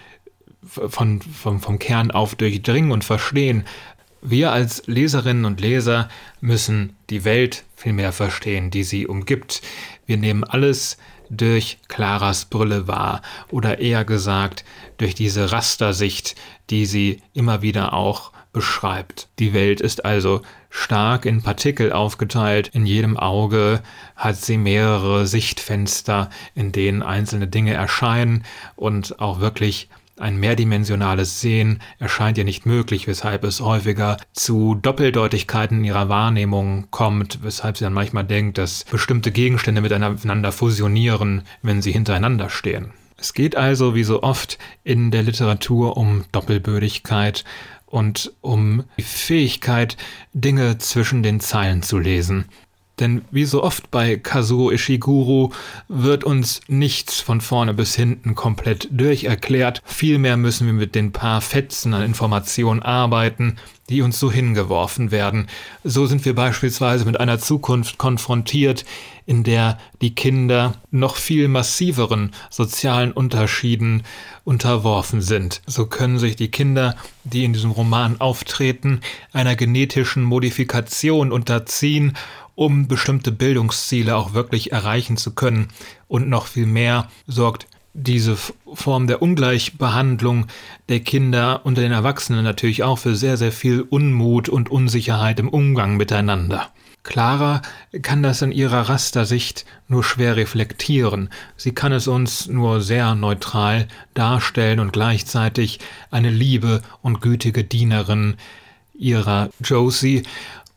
von, 0.65 1.21
vom, 1.21 1.61
vom 1.61 1.79
Kern 1.79 2.11
auf 2.11 2.35
durchdringen 2.35 2.93
und 2.93 3.03
verstehen. 3.05 3.65
Wir 4.21 4.53
als 4.53 4.85
Leserinnen 4.87 5.45
und 5.45 5.61
Leser 5.61 6.09
müssen 6.41 6.95
die 7.11 7.25
Welt 7.25 7.65
vielmehr 7.75 8.13
verstehen, 8.13 8.71
die 8.71 8.85
sie 8.85 9.09
umgibt. 9.09 9.63
Wir 10.07 10.17
nehmen 10.17 10.45
alles 10.45 10.97
durch 11.29 11.79
Claras 11.89 12.45
Brille 12.45 12.87
wahr 12.87 13.23
oder 13.51 13.79
eher 13.79 14.05
gesagt 14.05 14.65
durch 14.99 15.15
diese 15.15 15.51
Rastersicht, 15.51 16.37
die 16.71 16.87
sie 16.87 17.23
immer 17.33 17.63
wieder 17.63 17.93
auch 17.93 18.33
beschreibt. 18.53 19.29
Die 19.39 19.55
Welt 19.55 19.81
ist 19.81 20.05
also 20.05 20.43
stark 20.69 21.27
in 21.27 21.43
Partikel 21.43 21.93
aufgeteilt. 21.93 22.69
In 22.69 22.87
jedem 22.87 23.17
Auge 23.17 23.83
hat 24.17 24.37
sie 24.37 24.59
mehrere 24.59 25.27
Sichtfenster, 25.27 26.31
in 26.55 26.73
denen 26.73 27.03
einzelne 27.03 27.49
Dinge 27.49 27.75
erscheinen 27.75 28.45
und 28.77 29.21
auch 29.21 29.41
wirklich 29.41 29.89
ein 30.19 30.37
mehrdimensionales 30.37 31.41
Sehen 31.41 31.81
erscheint 31.99 32.37
ihr 32.37 32.45
nicht 32.45 32.67
möglich, 32.67 33.09
weshalb 33.09 33.45
es 33.45 33.61
häufiger 33.61 34.19
zu 34.33 34.75
Doppeldeutigkeiten 34.75 35.79
in 35.79 35.85
ihrer 35.85 36.09
Wahrnehmung 36.11 36.87
kommt, 36.91 37.43
weshalb 37.43 37.79
sie 37.79 37.85
dann 37.85 37.95
manchmal 37.95 38.25
denkt, 38.25 38.59
dass 38.59 38.85
bestimmte 38.85 39.33
Gegenstände 39.33 39.81
miteinander 39.81 40.53
fusionieren, 40.53 41.43
wenn 41.63 41.81
sie 41.81 41.93
hintereinander 41.93 42.51
stehen. 42.51 42.93
Es 43.17 43.35
geht 43.35 43.57
also, 43.57 43.95
wie 43.95 44.05
so 44.05 44.23
oft 44.23 44.59
in 44.85 45.11
der 45.11 45.23
Literatur, 45.23 45.97
um 45.97 46.25
Doppelbödigkeit 46.33 47.45
und 47.87 48.33
um 48.41 48.85
die 48.97 49.03
Fähigkeit, 49.03 49.97
Dinge 50.33 50.79
zwischen 50.79 51.23
den 51.23 51.41
Zeilen 51.41 51.83
zu 51.83 51.99
lesen. 51.99 52.47
Denn 53.01 53.23
wie 53.31 53.45
so 53.47 53.63
oft 53.63 53.91
bei 53.91 54.17
Kazuo 54.17 54.71
Ishiguro 54.71 55.53
wird 55.89 56.25
uns 56.25 56.61
nichts 56.69 57.21
von 57.21 57.41
vorne 57.41 57.75
bis 57.75 57.95
hinten 57.95 58.35
komplett 58.35 58.89
durcherklärt. 58.91 59.83
Vielmehr 59.85 60.37
müssen 60.37 60.67
wir 60.67 60.75
mit 60.75 60.95
den 60.95 61.13
paar 61.13 61.41
Fetzen 61.41 61.95
an 61.95 62.03
Informationen 62.03 62.83
arbeiten, 62.83 63.57
die 63.89 64.03
uns 64.03 64.19
so 64.19 64.31
hingeworfen 64.31 65.11
werden. 65.11 65.49
So 65.85 66.07
sind 66.07 66.25
wir 66.25 66.35
beispielsweise 66.35 67.05
mit 67.05 67.19
einer 67.19 67.39
Zukunft 67.39 67.99
konfrontiert, 67.99 68.85
in 69.27 69.45
der 69.45 69.79
die 70.01 70.15
Kinder 70.15 70.75
noch 70.91 71.17
viel 71.17 71.49
massiveren 71.49 72.33
sozialen 72.51 73.13
Unterschieden 73.13 74.03
unterworfen 74.45 75.21
sind. 75.21 75.63
So 75.67 75.87
können 75.87 76.19
sich 76.19 76.37
die 76.37 76.51
Kinder, 76.51 76.97
die 77.25 77.45
in 77.45 77.53
diesem 77.53 77.71
Roman 77.71 78.21
auftreten, 78.21 79.01
einer 79.33 79.57
genetischen 79.57 80.23
Modifikation 80.23 81.31
unterziehen 81.31 82.15
um 82.55 82.89
bestimmte 82.89 83.33
Bildungsziele 83.33 84.17
auch 84.17 84.35
wirklich 84.35 84.73
erreichen 84.73 85.17
zu 85.17 85.35
können. 85.35 85.69
Und 86.09 86.29
noch 86.29 86.47
viel 86.47 86.67
mehr 86.67 87.09
sorgt 87.27 87.67
diese 87.95 88.37
Form 88.73 89.07
der 89.07 89.21
Ungleichbehandlung 89.21 90.47
der 90.89 91.01
Kinder 91.01 91.61
unter 91.65 91.83
den 91.83 91.93
Erwachsenen 91.93 92.45
natürlich 92.45 92.83
auch 92.83 92.99
für 92.99 93.15
sehr, 93.15 93.37
sehr 93.37 93.53
viel 93.53 93.83
Unmut 93.83 94.49
und 94.49 94.71
Unsicherheit 94.71 95.39
im 95.39 95.49
Umgang 95.49 95.97
miteinander. 95.97 96.71
Clara 97.03 97.63
kann 98.01 98.23
das 98.23 98.43
in 98.43 98.53
ihrer 98.53 98.89
Rastersicht 98.89 99.67
nur 99.89 100.05
schwer 100.05 100.37
reflektieren. 100.37 101.31
Sie 101.57 101.73
kann 101.73 101.93
es 101.93 102.07
uns 102.07 102.47
nur 102.47 102.81
sehr 102.81 103.15
neutral 103.17 103.89
darstellen 104.15 104.79
und 104.79 104.93
gleichzeitig 104.93 105.81
eine 106.11 106.31
liebe 106.31 106.81
und 107.03 107.21
gütige 107.21 107.65
Dienerin 107.65 108.37
ihrer 108.95 109.51
Josie 109.61 110.23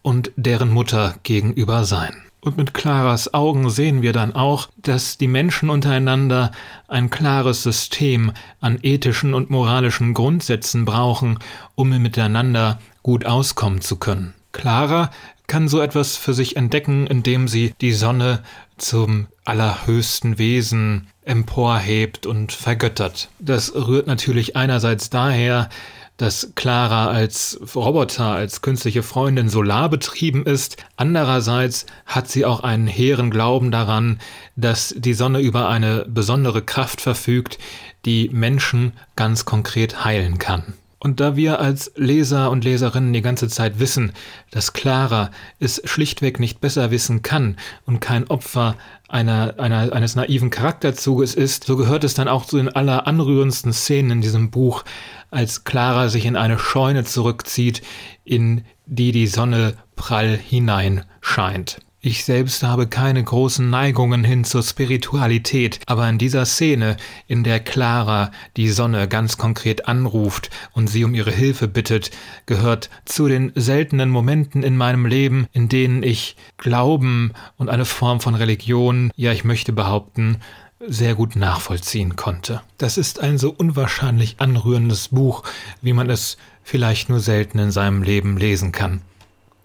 und 0.06 0.32
deren 0.36 0.72
Mutter 0.72 1.15
gegenüber 1.24 1.84
sein. 1.84 2.13
Und 2.39 2.58
mit 2.58 2.76
Claras 2.76 3.34
Augen 3.34 3.72
sehen 3.72 4.04
wir 4.04 4.13
dann 4.13 4.36
auch, 4.36 4.70
dass 4.78 5.18
die 5.18 5.28
Menschen 5.28 5.72
untereinander 5.72 6.52
ein 6.88 7.10
klares 7.10 7.63
System 7.63 8.32
an 8.62 8.78
ethischen 8.84 9.34
und 9.34 9.50
moralischen 9.50 10.13
Grundsätzen 10.13 10.86
brauchen, 10.86 11.39
um 11.74 11.89
miteinander 11.89 12.78
gut 13.02 13.26
auskommen 13.26 13.82
zu 13.82 13.96
können. 13.96 14.36
Clara 14.52 15.10
kann 15.48 15.68
so 15.68 15.82
etwas 15.82 16.18
für 16.18 16.36
sich 16.36 16.56
entdecken, 16.56 17.08
indem 17.08 17.48
sie 17.48 17.74
die 17.82 17.94
Sonne 17.94 18.44
zum 18.78 19.26
allerhöchsten 19.44 20.38
Wesen 20.38 21.08
emporhebt 21.24 22.28
und 22.28 22.52
vergöttert. 22.52 23.30
Das 23.39 23.74
rührt 23.74 24.06
natürlich 24.06 24.56
einerseits 24.56 25.10
daher, 25.10 25.70
dass 26.17 26.51
Clara 26.56 27.08
als 27.08 27.60
Roboter, 27.75 28.25
als 28.25 28.62
künstliche 28.62 29.04
Freundin 29.04 29.49
solarbetrieben 29.49 30.45
ist. 30.45 30.78
Andererseits 30.95 31.86
hat 32.06 32.30
sie 32.30 32.45
auch 32.45 32.62
einen 32.62 32.88
hehren 32.88 33.32
Glauben 33.32 33.71
daran, 33.71 34.19
dass 34.56 34.93
die 34.97 35.13
Sonne 35.13 35.39
über 35.41 35.69
eine 35.69 36.06
besondere 36.08 36.62
Kraft 36.62 37.01
verfügt, 37.01 37.58
die 38.06 38.30
Menschen 38.32 38.93
ganz 39.15 39.45
konkret 39.45 40.06
heilen 40.06 40.38
kann. 40.38 40.73
Und 41.06 41.19
da 41.19 41.36
wir 41.36 41.60
als 41.60 41.91
Leser 41.95 42.49
und 42.49 42.63
Leserinnen 42.63 43.13
die 43.13 43.21
ganze 43.21 43.47
Zeit 43.47 43.78
wissen, 43.78 44.13
dass 44.49 44.73
Clara 44.73 45.30
es 45.60 45.80
schlichtweg 45.86 46.39
nicht 46.39 46.62
besser 46.62 46.89
wissen 46.89 47.21
kann 47.21 47.58
und 47.86 47.99
kein 47.99 48.28
Opfer 48.28 48.75
einer, 49.15 49.56
einer, 49.60 49.93
eines 49.93 50.15
naiven 50.15 50.49
Charakterzuges 50.49 51.36
ist, 51.36 51.63
so 51.63 51.78
gehört 51.78 52.04
es 52.04 52.15
dann 52.15 52.28
auch 52.28 52.45
zu 52.45 52.58
den 52.58 52.67
alleranrührendsten 52.67 53.71
Szenen 53.71 54.12
in 54.12 54.21
diesem 54.21 54.51
Buch, 54.51 54.84
als 55.32 55.63
Clara 55.63 56.10
sich 56.10 56.25
in 56.25 56.36
eine 56.36 56.60
Scheune 56.60 57.06
zurückzieht, 57.06 57.82
in 58.25 58.65
die 58.86 59.13
die 59.13 59.28
Sonne 59.28 59.78
prall 59.95 60.38
hineinscheint. 60.38 61.80
Ich 62.08 62.24
selbst 62.24 62.62
habe 62.62 62.86
keine 62.86 63.24
großen 63.24 63.68
Neigungen 63.68 64.24
hin 64.24 64.44
zur 64.44 64.62
Spiritualität, 64.62 65.80
aber 65.88 66.08
in 66.08 66.20
dieser 66.20 66.46
Szene, 66.46 66.98
in 67.26 67.44
der 67.44 67.60
Clara 67.60 68.30
die 68.58 68.70
Sonne 68.70 69.08
ganz 69.08 69.38
konkret 69.38 69.88
anruft 69.88 70.52
und 70.74 70.88
sie 70.88 71.04
um 71.04 71.15
ihre 71.15 71.32
Hilfe 71.32 71.68
bittet, 71.68 72.12
gehört 72.46 72.91
zu 73.06 73.28
den 73.28 73.52
seltenen 73.56 74.12
Momenten 74.12 74.62
in 74.62 74.78
meinem 74.78 75.08
Leben, 75.08 75.48
in 75.52 75.68
denen 75.68 76.04
ich 76.04 76.36
Glauben 76.58 77.34
und 77.58 77.70
eine 77.70 77.86
Form 77.86 78.20
von 78.20 78.36
Religion, 78.36 79.10
ja 79.15 79.32
ich 79.32 79.44
möchte 79.44 79.74
behaupten, 79.74 80.38
sehr 80.86 81.15
gut 81.15 81.36
nachvollziehen 81.36 82.15
konnte. 82.15 82.62
Das 82.78 83.00
ist 83.00 83.20
ein 83.20 83.39
so 83.39 83.50
unwahrscheinlich 83.50 84.36
anrührendes 84.38 85.08
Buch, 85.08 85.41
wie 85.82 85.94
man 85.94 86.12
es 86.12 86.38
vielleicht 86.62 87.10
nur 87.10 87.20
selten 87.20 87.58
in 87.58 87.72
seinem 87.72 88.04
Leben 88.04 88.38
lesen 88.38 88.72
kann. 88.72 89.02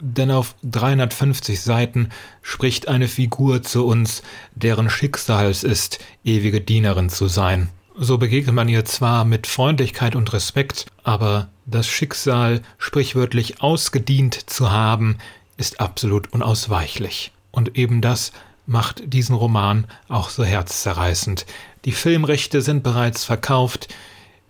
Denn 0.00 0.30
auf 0.30 0.54
350 0.62 1.60
Seiten 1.60 2.08
spricht 2.42 2.88
eine 2.88 3.06
Figur 3.06 3.62
zu 3.62 3.86
uns, 3.86 4.22
deren 4.54 4.88
Schicksal 4.88 5.50
es 5.50 5.62
ist, 5.62 5.98
ewige 6.24 6.60
Dienerin 6.60 7.10
zu 7.10 7.28
sein. 7.28 7.68
So 7.96 8.16
begegnet 8.16 8.54
man 8.54 8.68
ihr 8.68 8.84
zwar 8.86 9.24
mit 9.24 9.46
Freundlichkeit 9.46 10.16
und 10.16 10.32
Respekt, 10.32 10.86
aber 11.04 11.48
das 11.66 11.86
Schicksal 11.86 12.62
sprichwörtlich 12.78 13.60
ausgedient 13.62 14.48
zu 14.48 14.70
haben, 14.70 15.18
ist 15.58 15.80
absolut 15.80 16.32
unausweichlich. 16.32 17.32
Und 17.50 17.76
eben 17.76 18.00
das 18.00 18.32
macht 18.66 19.12
diesen 19.12 19.34
Roman 19.34 19.86
auch 20.08 20.30
so 20.30 20.44
herzzerreißend. 20.44 21.44
Die 21.84 21.92
Filmrechte 21.92 22.62
sind 22.62 22.82
bereits 22.82 23.24
verkauft, 23.24 23.88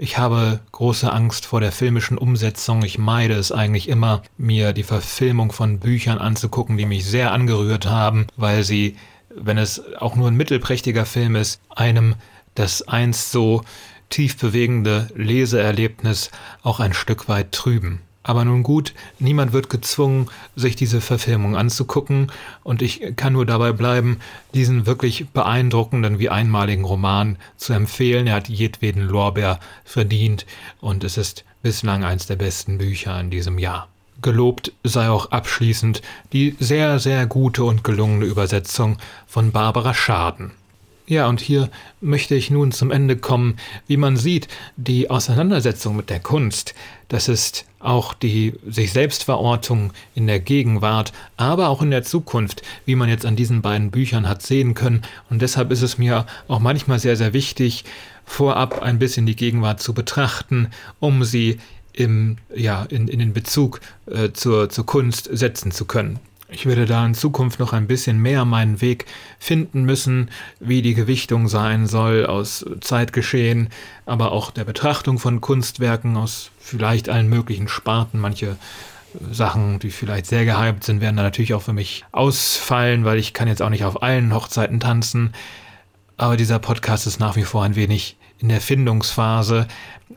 ich 0.03 0.17
habe 0.17 0.61
große 0.73 1.13
Angst 1.13 1.45
vor 1.45 1.61
der 1.61 1.73
filmischen 1.73 2.17
Umsetzung. 2.17 2.83
Ich 2.83 2.97
meide 2.97 3.35
es 3.35 3.53
eigentlich 3.53 3.87
immer, 3.87 4.23
mir 4.39 4.73
die 4.73 4.83
Verfilmung 4.83 5.53
von 5.53 5.79
Büchern 5.79 6.17
anzugucken, 6.17 6.79
die 6.79 6.87
mich 6.87 7.05
sehr 7.05 7.33
angerührt 7.33 7.85
haben, 7.85 8.27
weil 8.35 8.65
sie, 8.65 8.97
wenn 9.29 9.59
es 9.59 9.95
auch 9.97 10.17
nur 10.17 10.29
ein 10.29 10.37
mittelprächtiger 10.37 11.05
Film 11.05 11.37
ist, 11.37 11.61
einem 11.69 12.15
das 12.55 12.81
einst 12.89 13.31
so 13.31 13.63
tief 14.09 14.39
bewegende 14.39 15.09
Leseerlebnis 15.15 16.31
auch 16.63 16.81
ein 16.81 16.95
Stück 16.95 17.29
weit 17.29 17.53
trüben. 17.53 18.01
Aber 18.23 18.45
nun 18.45 18.63
gut, 18.63 18.93
niemand 19.19 19.53
wird 19.53 19.71
gezwungen, 19.71 20.29
sich 20.55 20.77
diese 20.77 21.01
Verfilmung 21.01 21.57
anzugucken, 21.57 22.31
und 22.63 22.83
ich 22.83 23.17
kann 23.17 23.33
nur 23.33 23.47
dabei 23.47 23.73
bleiben, 23.73 24.21
diesen 24.53 24.85
wirklich 24.85 25.29
beeindruckenden 25.31 26.19
wie 26.19 26.29
einmaligen 26.29 26.85
Roman 26.85 27.39
zu 27.57 27.73
empfehlen. 27.73 28.27
Er 28.27 28.35
hat 28.35 28.49
jedweden 28.49 29.03
Lorbeer 29.09 29.59
verdient, 29.85 30.45
und 30.81 31.03
es 31.03 31.17
ist 31.17 31.45
bislang 31.63 32.05
eins 32.05 32.27
der 32.27 32.37
besten 32.37 32.77
Bücher 32.77 33.19
in 33.21 33.31
diesem 33.31 33.59
Jahr. 33.59 33.89
Gelobt 34.21 34.73
sei 34.85 35.09
auch 35.09 35.31
abschließend 35.31 36.03
die 36.35 36.55
sehr, 36.61 36.99
sehr 36.99 37.27
gute 37.27 37.65
und 37.65 37.85
gelungene 37.85 38.27
Übersetzung 38.27 38.99
von 39.27 39.51
Barbara 39.51 39.95
Schaden. 39.95 40.53
Ja, 41.11 41.27
und 41.27 41.41
hier 41.41 41.71
möchte 42.01 42.37
ich 42.37 42.53
nun 42.53 42.71
zum 42.71 42.93
Ende 42.93 43.17
kommen. 43.17 43.57
Wie 43.89 43.97
man 43.97 44.17
sieht, 44.17 44.47
die 44.77 45.11
Auseinandersetzung 45.11 45.97
mit 45.97 46.09
der 46.09 46.21
Kunst, 46.21 46.73
das 47.09 47.27
ist 47.27 47.65
auch 47.81 48.15
die 48.15 48.55
sich 48.65 48.93
Selbstverortung 48.93 49.93
in 50.15 50.29
der 50.29 50.39
Gegenwart, 50.39 51.13
aber 51.37 51.69
auch 51.69 51.83
in 51.83 51.91
der 51.91 52.05
Zukunft, 52.05 52.63
wie 52.85 52.95
man 52.95 53.09
jetzt 53.09 53.27
an 53.27 53.35
diesen 53.35 53.61
beiden 53.61 53.91
Büchern 53.91 54.29
hat 54.29 54.43
sehen 54.43 54.75
können. 54.75 55.03
Und 55.31 55.43
deshalb 55.43 55.73
ist 55.73 55.83
es 55.83 55.99
mir 55.99 56.27
auch 56.47 56.61
manchmal 56.61 57.01
sehr, 57.01 57.17
sehr 57.17 57.33
wichtig, 57.33 57.85
vorab 58.25 58.81
ein 58.81 59.01
bisschen 59.01 59.27
die 59.27 59.35
Gegenwart 59.35 59.81
zu 59.81 59.93
betrachten, 59.95 60.69
um 61.01 61.25
sie 61.25 61.59
im, 61.93 62.37
ja, 62.55 62.85
in, 62.85 63.09
in 63.09 63.19
den 63.19 63.33
Bezug 63.33 63.81
äh, 64.07 64.31
zur, 64.31 64.71
zur 64.71 64.87
Kunst 64.87 65.29
setzen 65.33 65.73
zu 65.73 65.87
können. 65.87 66.21
Ich 66.53 66.67
werde 66.67 66.85
da 66.85 67.07
in 67.07 67.15
Zukunft 67.15 67.61
noch 67.61 67.73
ein 67.73 67.87
bisschen 67.87 68.19
mehr 68.19 68.45
meinen 68.45 68.81
Weg 68.81 69.07
finden 69.39 69.85
müssen, 69.85 70.31
wie 70.59 70.83
die 70.83 70.95
Gewichtung 70.95 71.47
sein 71.47 71.87
soll 71.87 72.27
aus 72.27 72.65
Zeitgeschehen, 72.81 73.69
aber 74.05 74.33
auch 74.33 74.51
der 74.51 74.65
Betrachtung 74.65 75.19
von 75.19 75.41
Kunstwerken 75.41 76.17
aus 76.17 76.51
vielleicht 76.59 77.09
allen 77.09 77.29
möglichen 77.29 77.69
Sparten. 77.69 78.19
Manche 78.19 78.57
Sachen, 79.31 79.79
die 79.79 79.91
vielleicht 79.91 80.27
sehr 80.27 80.45
gehypt 80.45 80.85
sind, 80.85 81.01
werden 81.01 81.17
da 81.17 81.23
natürlich 81.23 81.55
auch 81.55 81.63
für 81.63 81.73
mich 81.73 82.05
ausfallen, 82.11 83.05
weil 83.05 83.19
ich 83.19 83.33
kann 83.33 83.49
jetzt 83.49 83.63
auch 83.63 83.71
nicht 83.71 83.85
auf 83.85 84.03
allen 84.03 84.35
Hochzeiten 84.35 84.81
tanzen. 84.81 85.33
Aber 86.17 86.37
dieser 86.37 86.59
Podcast 86.59 87.07
ist 87.07 87.21
nach 87.21 87.37
wie 87.37 87.45
vor 87.45 87.63
ein 87.63 87.77
wenig 87.77 88.17
in 88.39 88.49
der 88.49 88.61
Findungsphase, 88.61 89.69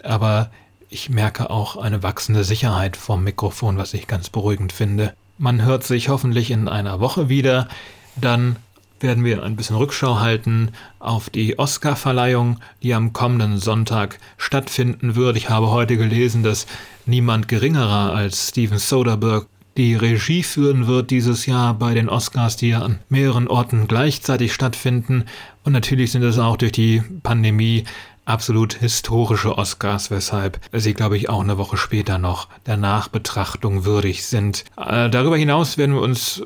aber 0.02 0.52
ich 0.90 1.10
merke 1.10 1.50
auch 1.50 1.78
eine 1.78 2.04
wachsende 2.04 2.44
Sicherheit 2.44 2.98
vom 2.98 3.24
Mikrofon, 3.24 3.78
was 3.78 3.94
ich 3.94 4.08
ganz 4.08 4.30
beruhigend 4.30 4.74
finde. 4.74 5.14
Man 5.44 5.66
hört 5.66 5.84
sich 5.84 6.08
hoffentlich 6.08 6.52
in 6.52 6.70
einer 6.70 7.02
Woche 7.02 7.28
wieder. 7.28 7.68
Dann 8.16 8.56
werden 9.02 9.26
wir 9.26 9.44
ein 9.44 9.58
bisschen 9.58 9.76
Rückschau 9.76 10.22
halten 10.22 10.72
auf 11.00 11.30
die 11.30 11.60
Oscar-Verleihung, 11.60 12.62
die 12.82 12.94
am 12.94 13.12
kommenden 13.12 13.58
Sonntag 13.58 14.20
stattfinden 14.38 15.18
wird. 15.18 15.36
Ich 15.36 15.50
habe 15.50 15.70
heute 15.70 15.98
gelesen, 15.98 16.44
dass 16.44 16.66
niemand 17.06 17.50
geringerer 17.50 18.14
als 18.16 18.52
Steven 18.52 18.78
Soderbergh 18.78 19.48
die 19.76 19.96
Regie 19.96 20.44
führen 20.44 20.88
wird 20.88 21.12
dieses 21.12 21.46
Jahr 21.46 21.74
bei 21.74 21.94
den 21.94 22.08
Oscars, 22.08 22.56
die 22.56 22.70
ja 22.70 22.82
an 22.82 23.00
mehreren 23.10 23.50
Orten 23.50 23.90
gleichzeitig 23.90 24.54
stattfinden. 24.54 25.26
Und 25.66 25.74
natürlich 25.74 26.14
sind 26.14 26.24
es 26.24 26.40
auch 26.40 26.56
durch 26.56 26.72
die 26.72 27.04
Pandemie 27.22 27.84
absolut 28.26 28.74
historische 28.74 29.58
Oscars, 29.58 30.12
weshalb 30.12 30.60
sie, 30.72 30.94
glaube 30.94 31.18
ich, 31.18 31.30
auch 31.30 31.42
eine 31.42 31.58
Woche 31.58 31.78
später 31.78 32.18
noch 32.18 32.48
der 32.66 32.78
Nachbetrachtung 32.78 33.86
würdig 33.86 34.26
sind. 34.26 34.64
Äh, 34.78 35.10
darüber 35.10 35.38
hinaus 35.38 35.78
werden 35.78 35.96
wir 35.96 36.02
uns 36.02 36.42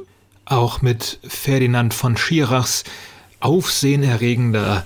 auch 0.45 0.81
mit 0.81 1.19
Ferdinand 1.27 1.93
von 1.93 2.17
Schirachs 2.17 2.83
aufsehenerregender 3.39 4.85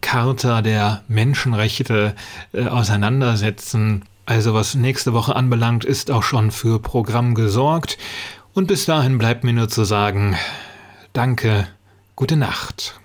Charta 0.00 0.62
der 0.62 1.02
Menschenrechte 1.08 2.14
äh, 2.52 2.66
auseinandersetzen. 2.66 4.04
Also 4.26 4.52
was 4.52 4.74
nächste 4.74 5.14
Woche 5.14 5.34
anbelangt, 5.34 5.84
ist 5.84 6.10
auch 6.10 6.22
schon 6.22 6.50
für 6.50 6.78
Programm 6.78 7.34
gesorgt. 7.34 7.98
Und 8.52 8.66
bis 8.66 8.84
dahin 8.84 9.18
bleibt 9.18 9.44
mir 9.44 9.54
nur 9.54 9.68
zu 9.68 9.84
sagen, 9.84 10.36
danke, 11.12 11.66
gute 12.14 12.36
Nacht. 12.36 13.00